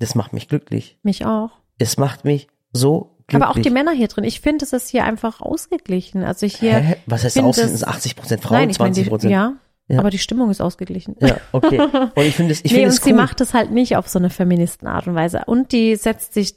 [0.00, 0.98] Das macht mich glücklich.
[1.02, 1.50] Mich auch.
[1.78, 3.42] Es macht mich so glücklich.
[3.48, 4.24] Aber auch die Männer hier drin.
[4.24, 6.24] Ich finde, es ist hier einfach ausgeglichen.
[6.24, 6.76] Also hier.
[6.78, 6.96] Hä?
[7.06, 7.56] Was heißt finde aus?
[7.56, 9.32] Sind es- es 80 Prozent Frauen, Nein, ich meine, 20 die, Prozent?
[9.32, 9.52] ja,
[9.88, 9.98] Ja.
[9.98, 11.16] aber die Stimmung ist ausgeglichen.
[11.20, 11.78] Ja, okay.
[12.14, 13.16] Und ich finde es, ich nee, finde und es sie cool.
[13.16, 15.42] macht es halt nicht auf so eine Feministenart und Weise.
[15.46, 16.54] Und die setzt sich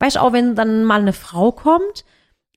[0.00, 2.04] weißt du, auch wenn dann mal eine Frau kommt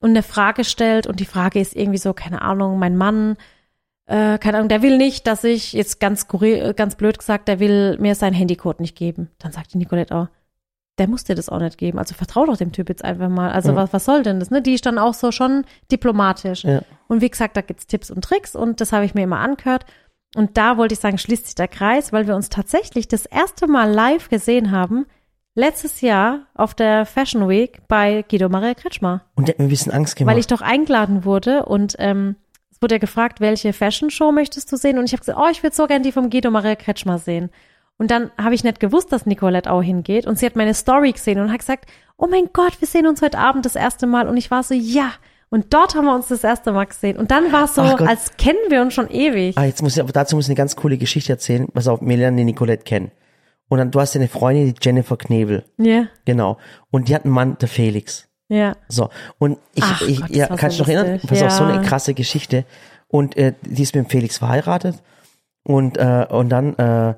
[0.00, 3.36] und eine Frage stellt und die Frage ist irgendwie so, keine Ahnung, mein Mann,
[4.06, 7.58] äh, keine Ahnung, der will nicht, dass ich, jetzt ganz, skurril- ganz blöd gesagt, der
[7.58, 9.28] will mir seinen Handycode nicht geben.
[9.40, 10.28] Dann sagt die Nicolette auch,
[10.98, 11.98] der muss dir das auch nicht geben.
[11.98, 13.50] Also vertrau doch dem Typ jetzt einfach mal.
[13.50, 13.76] Also Ja.
[13.76, 14.50] was, was soll denn das?
[14.50, 14.60] Ne?
[14.62, 16.64] Die ist dann auch so schon diplomatisch.
[16.64, 16.82] Ja.
[17.08, 19.84] Und wie gesagt, da gibt's Tipps und Tricks und das habe ich mir immer angehört.
[20.34, 23.66] Und da wollte ich sagen, schließt sich der Kreis, weil wir uns tatsächlich das erste
[23.66, 25.06] Mal live gesehen haben,
[25.54, 29.22] letztes Jahr auf der Fashion Week bei Guido Maria Kretschmer.
[29.34, 30.32] Und der hat mir ein bisschen Angst gemacht.
[30.32, 32.36] Weil ich doch eingeladen wurde und ähm,
[32.70, 34.98] es wurde ja gefragt, welche Fashion Show möchtest du sehen?
[34.98, 37.50] Und ich habe gesagt, oh, ich würde so gern die vom Guido Maria Kretschmer sehen.
[37.98, 40.26] Und dann habe ich nicht gewusst, dass Nicolette auch hingeht.
[40.26, 41.86] Und sie hat meine Story gesehen und hat gesagt,
[42.16, 44.28] oh mein Gott, wir sehen uns heute Abend das erste Mal.
[44.28, 45.12] Und ich war so, ja.
[45.50, 47.16] Und dort haben wir uns das erste Mal gesehen.
[47.18, 49.56] Und dann war es so, als kennen wir uns schon ewig.
[49.58, 51.68] Ah, jetzt muss ich, aber dazu muss ich eine ganz coole Geschichte erzählen.
[51.72, 53.10] Pass auf, wir lernen die Nicolette kennen.
[53.68, 55.64] Und dann, du hast ja eine Freundin, die Jennifer Knebel.
[55.78, 56.56] Ja, Genau.
[56.90, 58.28] Und die hat einen Mann, der Felix.
[58.48, 58.76] ja.
[58.88, 59.10] So.
[59.38, 61.20] Und ich, Ach ich Gott, ja, kannst so du dich noch erinnern?
[61.26, 61.70] Pass auf, so Ja.
[61.74, 62.64] eine krasse Geschichte.
[63.08, 64.96] Und äh, die ist mit dem Felix verheiratet.
[65.64, 67.14] Und, äh, und dann, äh,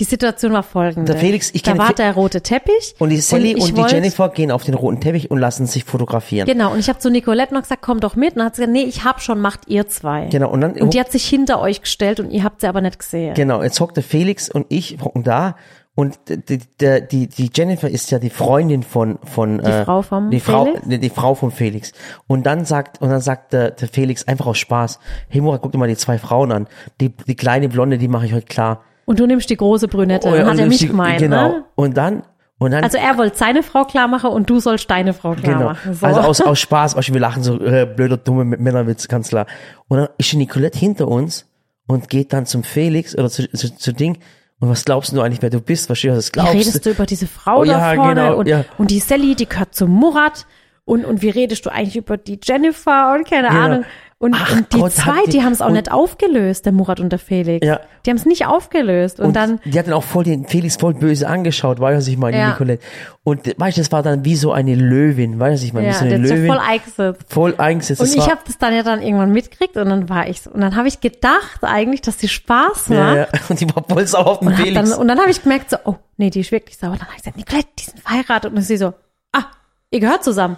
[0.00, 1.12] Die Situation war folgende.
[1.12, 2.96] Der Felix, ich da war Fe- der rote Teppich.
[2.98, 5.66] und die Sally ich und, die wollt- Jennifer gehen auf den roten Teppich und lassen
[5.66, 6.46] sich fotografieren.
[6.48, 8.30] Genau, und ich habe zu Nicolette noch gesagt, komm doch mit.
[8.32, 10.26] Und dann hat sie gesagt, nee, ich hab schon, macht ihr zwei.
[10.32, 10.50] Genau.
[10.50, 12.98] Und dann, Und die hat sich hinter euch gestellt und ihr habt sie aber nicht
[12.98, 13.34] gesehen.
[13.34, 15.54] Genau, jetzt hockt der Felix und ich hocken da
[15.94, 20.02] und die, die, die, die Jennifer ist ja die Freundin von von Die äh, Frau
[20.02, 20.88] vom die Frau Felix?
[20.88, 21.92] die, die Frau von Felix
[22.26, 25.70] und dann sagt und dann sagt der, der Felix einfach aus Spaß hey Murat guck
[25.70, 26.66] dir mal die zwei Frauen an
[27.00, 30.28] die die kleine blonde die mache ich heute klar Und du nimmst die große Brünette.
[30.28, 31.64] Oh ja, hat er mich die- gemeint, genau ne?
[31.74, 32.22] und dann
[32.58, 35.54] und dann Also er wollte seine Frau klar machen und du sollst deine Frau klar
[35.58, 35.64] Genau.
[35.70, 35.92] machen.
[35.94, 36.06] So.
[36.06, 39.46] Also aus, aus Spaß, du, wir lachen so äh, blöder, dumme Männerwitz, ganz klar.
[39.88, 41.46] Und dann ist die Nicolette hinter uns
[41.86, 44.18] und geht dann zum Felix oder zu, zu, zu Ding.
[44.60, 45.90] Und was glaubst du eigentlich, wer du bist?
[45.90, 48.14] Was, was Wie glaubst redest du über diese Frau Oh da ja, vorne?
[48.14, 48.64] genau, und, ja.
[48.78, 50.46] und die Sally, die gehört zu Murat.
[50.86, 53.60] Und, und wie redest du eigentlich über die Jennifer und keine Genau.
[53.60, 53.84] Ahnung.
[54.24, 56.72] Und, Ach und die Gott, zwei, die- die haben es auch und- nicht aufgelöst, der
[56.72, 57.66] Murat und der Felix.
[57.66, 57.80] Ja.
[58.06, 59.20] Die haben es nicht aufgelöst.
[59.20, 61.98] Und, Und dann, die hat dann auch voll den Felix voll böse angeschaut, weißt du,
[61.98, 62.48] was ich meine, Ja.
[62.50, 62.82] Nicolette.
[63.22, 65.88] Und weißt du, das war dann wie so eine Löwin, weißt du, was ich meine,
[65.88, 66.48] ja, wie so eine ist ja Löwin.
[66.48, 67.22] voll eingesetzt.
[67.28, 68.00] voll eingesetzt.
[68.00, 70.50] Und Das ich habe das dann ja dann irgendwann mitgekriegt und dann war ich so,
[70.50, 72.90] und dann habe ich gedacht eigentlich, dass sie Spaß macht.
[72.90, 74.90] ja, ja, und die war voll sauer auf den Und, Felix.
[74.90, 76.92] dann, und dann habe ich gemerkt, so, oh, nee, die ist wirklich sauer.
[76.92, 78.46] Dann habe ich gesagt, Nicolette, die sind verheiratet.
[78.50, 78.94] Und dann ist sie so,
[79.32, 79.44] ah,
[79.90, 80.56] ihr gehört zusammen.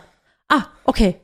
[0.48, 1.16] Ah, okay.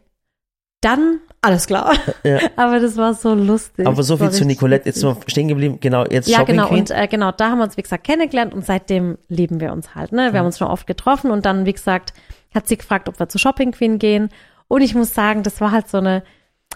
[0.83, 1.95] Dann, alles klar.
[2.25, 2.39] Ja.
[2.57, 3.87] Aber das war so lustig.
[3.87, 6.69] Aber so viel zu Nicolette, jetzt sind wir stehen geblieben, genau, jetzt Ja, Shopping genau.
[6.69, 6.81] Queen.
[6.81, 9.95] Und äh, genau, da haben wir uns, wie gesagt, kennengelernt und seitdem lieben wir uns
[9.95, 10.13] halt.
[10.13, 10.33] Ne?
[10.33, 12.13] Wir haben uns schon oft getroffen und dann, wie gesagt,
[12.55, 14.29] hat sie gefragt, ob wir zu Shopping Queen gehen.
[14.69, 16.23] Und ich muss sagen, das war halt so eine,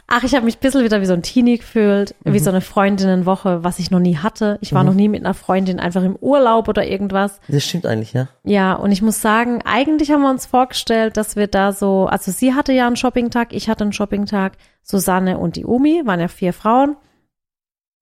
[0.08, 2.60] ach, ich habe mich ein bisschen wieder wie so ein Teenie gefühlt, wie so eine
[2.60, 4.58] Freundinnenwoche, was ich noch nie hatte.
[4.60, 7.40] Ich war noch nie mit einer Freundin einfach im Urlaub oder irgendwas.
[7.48, 8.28] das stimmt eigentlich, ja.
[8.44, 12.30] Ja, und ich muss sagen, eigentlich haben wir uns vorgestellt, dass wir da so, also
[12.30, 14.52] sie hatte ja einen Shoppingtag, ich hatte einen Shoppingtag,
[14.82, 16.96] Susanne und die Umi, waren ja vier Frauen.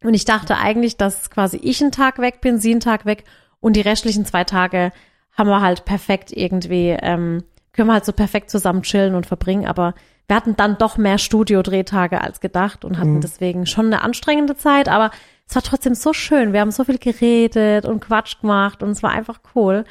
[0.02, 3.24] Und ich dachte eigentlich, dass quasi ich einen Tag weg bin, sie einen Tag weg
[3.60, 4.92] und die restlichen zwei Tage
[5.32, 9.66] haben wir halt perfekt irgendwie, ähm, können wir halt so perfekt zusammen chillen und verbringen,
[9.66, 9.94] aber
[10.26, 14.88] wir hatten dann doch mehr Studio-Drehtage als gedacht und hatten deswegen schon eine anstrengende Zeit,
[14.88, 15.10] aber
[15.46, 16.52] es war trotzdem so schön.
[16.54, 19.84] Wir haben so viel geredet und Quatsch gemacht und es war einfach cool.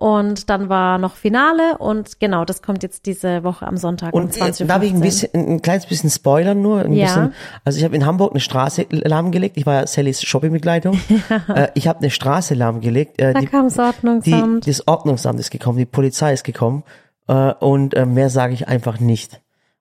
[0.00, 4.22] Und dann war noch Finale und genau, das kommt jetzt diese Woche am Sonntag um
[4.22, 4.68] Und äh, 20 Uhr.
[4.68, 6.80] darf ich ein bisschen, ein, ein kleines bisschen spoilern nur?
[6.82, 7.06] Ein Ja.
[7.06, 9.56] bisschen, also ich habe in Hamburg eine Straße lahmgelegt.
[9.56, 11.00] Ich war ja Sallys Shoppingbegleitung.
[11.52, 13.20] äh, ich habe eine Straße lahmgelegt.
[13.20, 14.68] Äh, Da die, kam das die, Ordnungsamt.
[14.68, 16.84] das Ordnungsamt ist gekommen, die Polizei ist gekommen.
[17.26, 19.40] Äh, und äh, mehr sage ich einfach nicht.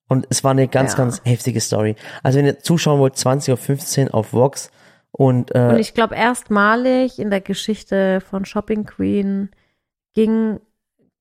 [0.10, 0.98] Und es war eine ganz, Ja.
[1.00, 1.96] ganz heftige Story.
[2.24, 4.72] Also wenn ihr zuschauen wollt, 20.15 Uhr auf Vox.
[5.12, 9.50] Und, äh, Und ich glaube, erstmalig in der Geschichte von Shopping Queen
[10.14, 10.60] ging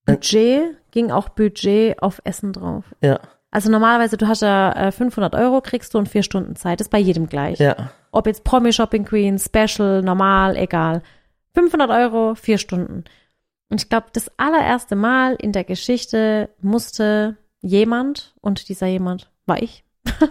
[0.04, 2.84] Budget, ging auch Budget auf Essen drauf.
[3.02, 3.18] ja,
[3.50, 6.78] Also normalerweise, du hast ja äh, 500 Euro, kriegst du und vier Stunden Zeit.
[6.80, 7.58] Das ist bei jedem gleich.
[7.58, 11.02] ja, Ob jetzt Promi Shopping Queen, Special, normal, egal.
[11.54, 13.04] 500 Euro, vier Stunden.
[13.68, 19.62] Und ich glaube, das allererste Mal in der Geschichte musste jemand, und dieser jemand war
[19.62, 19.84] ich,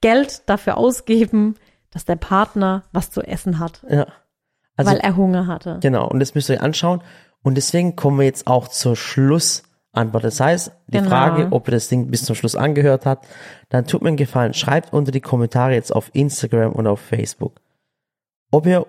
[0.00, 1.54] Geld dafür ausgeben,
[1.90, 4.06] dass der Partner was zu essen hat, ja.
[4.76, 5.78] Also, weil er Hunger hatte.
[5.82, 7.02] Genau, und das müsst ihr euch anschauen.
[7.42, 10.24] Und deswegen kommen wir jetzt auch zur Schlussantwort.
[10.24, 11.10] Das heißt, die Genau.
[11.10, 13.26] Frage, ob ihr das Ding bis zum Schluss angehört habt,
[13.68, 17.60] dann tut mir einen Gefallen, schreibt unter die Kommentare jetzt auf Instagram und auf Facebook,
[18.50, 18.86] ob ihr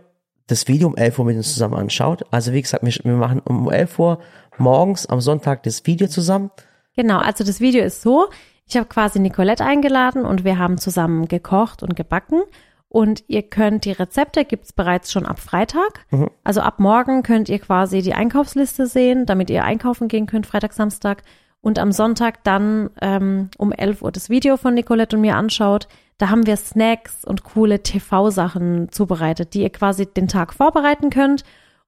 [0.47, 2.23] das Video um 11 Uhr mit uns zusammen anschaut.
[2.31, 4.19] Also wie gesagt, wir, wir machen um 11 Uhr
[4.57, 6.51] morgens am Sonntag das Video zusammen.
[6.95, 8.27] Genau, also das Video ist so,
[8.67, 12.41] ich habe quasi Nicolette eingeladen und wir haben zusammen gekocht und gebacken.
[12.87, 16.05] Und ihr könnt die Rezepte, gibt's bereits schon ab Freitag.
[16.43, 20.73] Also ab morgen könnt ihr quasi die Einkaufsliste sehen, damit ihr einkaufen gehen könnt, Freitag,
[20.73, 21.23] Samstag.
[21.61, 25.87] und am Sonntag dann ähm, um 11 Uhr das Video von Nicolette und mir anschaut,
[26.17, 31.43] da haben wir Snacks und coole TV-Sachen zubereitet, die ihr quasi den Tag vorbereiten könnt.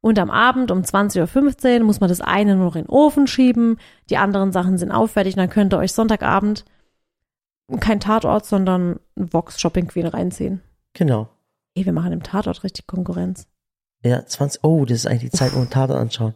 [0.06, 3.26] Und am Abend um 20.15 Uhr muss man das eine nur noch in den Ofen
[3.26, 3.80] schieben,
[4.12, 6.64] die anderen Sachen sind auffertig und dann könnt ihr euch Sonntagabend
[7.80, 10.62] kein Tatort, sondern ein Vox Shopping Queen reinziehen.
[10.94, 11.30] Genau.
[11.74, 13.48] Ey, wir machen im Tatort richtig Konkurrenz.
[14.04, 16.36] Ja, 20, oh, das ist eigentlich die Zeit, einen Tatort anschauen.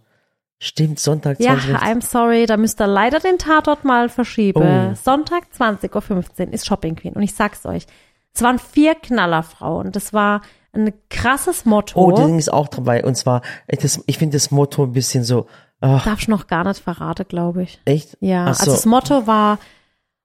[0.57, 1.79] Stimmt, Sonntag Ja, 20 Uhr.
[1.79, 4.63] I'm sorry, da müsst ihr leider den Tatort mal verschieben.
[4.63, 4.95] Oh.
[4.95, 7.13] Sonntag 20.15 Uhr ist Shopping Queen.
[7.13, 7.85] Und ich sag's euch,
[8.33, 9.91] es waren vier Knallerfrauen.
[9.91, 10.41] Das war
[10.73, 11.99] ein krasses Motto.
[11.99, 13.03] Oh, das Ding ist auch dabei.
[13.03, 15.47] Und zwar, das, ich finde das Motto ein bisschen so,
[15.81, 17.81] ach, Darf ich noch gar nicht verraten, glaube ich.
[17.85, 18.17] echt?
[18.21, 18.59] Ja, Ach so.
[18.61, 19.57] also das Motto war,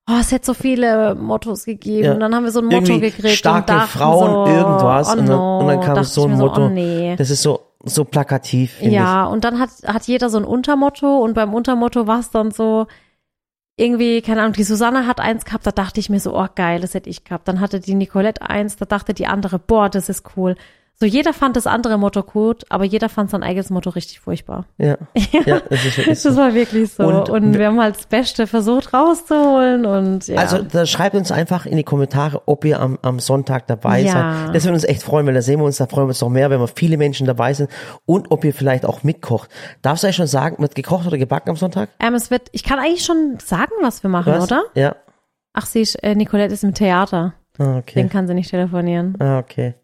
[0.08, 2.04] oh, es hätte so viele Mottos gegeben.
[2.04, 2.12] Ja.
[2.14, 3.36] Und dann haben wir so ein Motto Irgendwie gekriegt.
[3.36, 5.08] starke und Frauen, so, irgendwas.
[5.08, 6.54] Oh und, dann, no, und dann kam so ich ein Motto.
[6.56, 7.16] So, oh nee.
[7.16, 11.34] Das ist so, so plakativ, Ja, und dann hat, hat jeder so ein Untermotto und
[11.34, 12.86] beim Untermotto war es dann so,
[13.76, 16.80] irgendwie, keine Ahnung, die Susanne hat eins gehabt, da dachte ich mir so, oh geil,
[16.80, 17.48] das hätte ich gehabt.
[17.48, 20.56] Dann hatte die Nicolette eins, da dachte die andere, boah, das ist cool.
[21.04, 24.64] So jeder fand das andere Motto gut, aber jeder fand sein eigenes Motto richtig furchtbar.
[24.78, 24.96] Ja,
[25.44, 26.34] ja, das ist wirklich Das so.
[26.34, 27.02] war wirklich so.
[27.04, 30.38] Und- Und, wir haben halt das Beste versucht rauszuholen und ja.
[30.38, 34.12] Also da schreibt uns einfach in die Kommentare, ob ihr am, am Sonntag dabei Ja.
[34.46, 34.54] seid.
[34.54, 36.30] Das würde uns echt freuen, weil da sehen wir uns, da freuen wir uns noch
[36.30, 37.68] mehr, wenn wir viele Menschen dabei sind
[38.06, 39.50] und ob ihr vielleicht auch mitkocht.
[39.82, 41.90] Darfst du eigentlich schon sagen, wird gekocht oder gebacken am Sonntag?
[42.00, 44.44] ähm, es wird, ich kann eigentlich schon sagen, was wir machen, Was?
[44.44, 44.62] oder?
[44.74, 44.96] Ja.
[45.52, 47.34] Ach, sie ist, äh, Nicolette ist im Theater.
[47.58, 47.94] Ah, okay.
[48.00, 49.16] Den kann sie nicht telefonieren.
[49.20, 49.74] Ah, okay.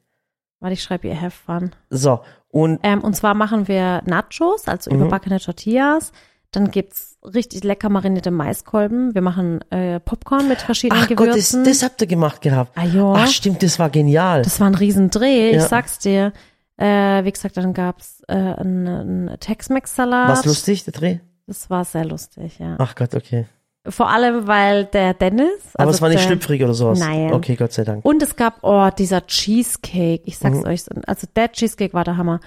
[0.61, 1.71] Warte, ich schreibe ihr Have Fun.
[1.91, 4.97] So, und Ähm, und zwar machen wir Nachos, also Mhm.
[5.03, 6.13] überbackene Tortillas.
[6.53, 9.15] Dann gibt's richtig lecker marinierte Maiskolben.
[9.15, 11.65] Wir machen äh, Popcorn mit verschiedenen ach Gott, das, Gewürzen.
[11.65, 12.77] das habt ihr gemacht gehabt.
[12.77, 13.15] ah.
[13.17, 14.43] Ach stimmt, das war genial.
[14.43, 15.69] Das war ein Riesendreh, ich Ja.
[15.69, 16.33] sag's dir.
[16.77, 18.89] Äh, wie gesagt, dann gab's äh, einen,
[19.29, 20.29] einen Tex-Mex-Salat.
[20.31, 21.19] Was lustig, der Dreh?
[21.47, 22.77] Das war sehr lustig, ja.
[22.79, 23.47] Ach Gott, okay.
[23.89, 25.49] Vor allem, weil der Dennis.
[25.75, 26.99] Aber also es war nicht schlüpfrig oder sowas.
[26.99, 27.33] Nein.
[27.33, 28.05] Okay, Gott sei Dank.
[28.05, 30.23] Und es gab, oh, dieser Cheesecake.
[30.27, 30.65] Ich sag's Mhm.
[30.67, 32.41] euch, also der Cheesecake war der Hammer.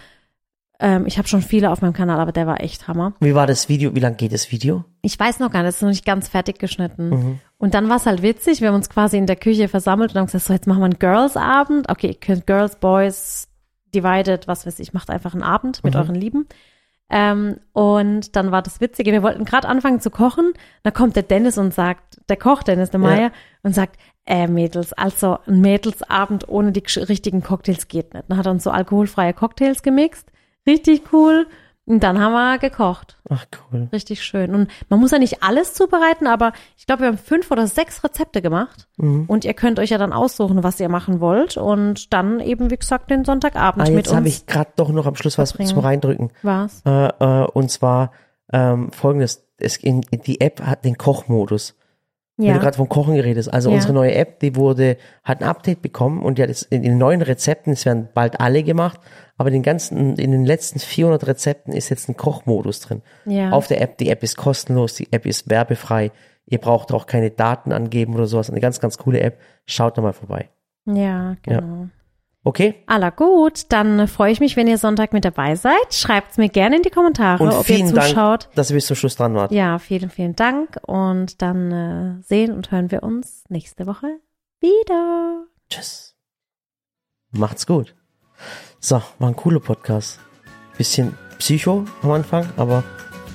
[0.80, 3.14] Ähm, ich habe schon viele auf meinem Kanal, aber der war echt Hammer.
[3.20, 3.96] Wie war das Video?
[3.96, 4.84] Wie lang geht das Video?
[5.02, 7.10] Ich weiß noch gar nicht, das ist noch nicht ganz fertig geschnitten.
[7.10, 7.40] Mhm.
[7.58, 10.18] Und dann war es halt witzig, wir haben uns quasi in der Küche versammelt und
[10.20, 11.90] haben gesagt, so jetzt machen wir einen Girls-Abend.
[11.90, 13.48] Okay, ihr könnt Girls, Boys,
[13.96, 16.00] Divided, was weiß ich, macht einfach einen Abend mit Mhm.
[16.00, 16.48] euren Lieben.
[17.16, 21.22] Ähm, und dann war das Witzige, wir wollten gerade anfangen zu kochen, da kommt der
[21.22, 23.08] Dennis und sagt, der Koch Dennis, der Ja.
[23.08, 28.26] Meier, und sagt, äh, Mädels, also ein Mädelsabend ohne die richtigen Cocktails geht nicht.
[28.30, 30.32] Dann hat er uns so alkoholfreie Cocktails gemixt,
[30.66, 31.46] richtig cool.
[31.86, 33.18] Und dann haben wir gekocht.
[33.30, 33.90] Ach cool.
[33.92, 34.56] Richtig schön.
[34.56, 38.02] Und man muss ja nicht alles zubereiten, aber ich glaube, wir haben fünf oder sechs
[38.06, 38.88] Rezepte gemacht.
[38.96, 39.26] Mhm.
[39.28, 41.58] Und ihr könnt euch ja dann aussuchen, was ihr machen wollt.
[41.58, 44.30] Und dann eben, wie gesagt, den Sonntagabend Ah, mit jetzt habe uns.
[44.38, 45.70] ich gerade doch noch am Schluss was verbringen.
[45.70, 46.32] zum Reindrücken.
[46.42, 46.82] Was?
[46.86, 48.12] Äh, äh, und zwar
[48.54, 49.46] ähm, folgendes.
[49.58, 51.76] Es, in, die App hat den Kochmodus.
[52.38, 52.58] Wenn du Ja.
[52.60, 53.54] gerade vom Kochen geredet hast.
[53.54, 53.76] Also Ja.
[53.76, 56.98] unsere neue App, die wurde, hat ein Update bekommen und die hat jetzt in den
[56.98, 59.00] neuen Rezepten, es werden bald alle gemacht,
[59.38, 63.02] aber in den ganzen, in den letzten 400 Rezepten ist jetzt ein Kochmodus drin.
[63.26, 63.52] Ja.
[63.52, 66.12] Auf der App, die App ist kostenlos, die App ist werbefrei.
[66.46, 68.50] Ihr braucht auch keine Daten angeben oder sowas.
[68.50, 69.40] Eine ganz, ganz coole App.
[69.66, 70.50] Schaut da mal vorbei.
[70.86, 71.88] Ja, genau.
[72.46, 72.76] Okay?
[72.88, 75.94] Aller gut, dann freue ich mich, wenn ihr Sonntag mit dabei seid.
[75.94, 78.44] Schreibt's mir gerne in die Kommentare, Und ob ihr zuschaut.
[78.44, 79.54] Dank, dass ihr bis zum Schluss dran wart.
[79.54, 80.78] Ja, vielen, vielen Dank.
[80.86, 84.20] Und dann äh, sehen und hören wir uns nächste Woche
[84.60, 85.46] wieder.
[85.70, 86.18] Tschüss.
[87.32, 87.96] Macht's gut.
[88.86, 90.20] So, war ein cooler Podcast.
[90.78, 92.84] Bisschen Psycho am Anfang, aber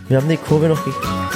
[0.07, 1.28] wir haben die Kurve noch gekriegt.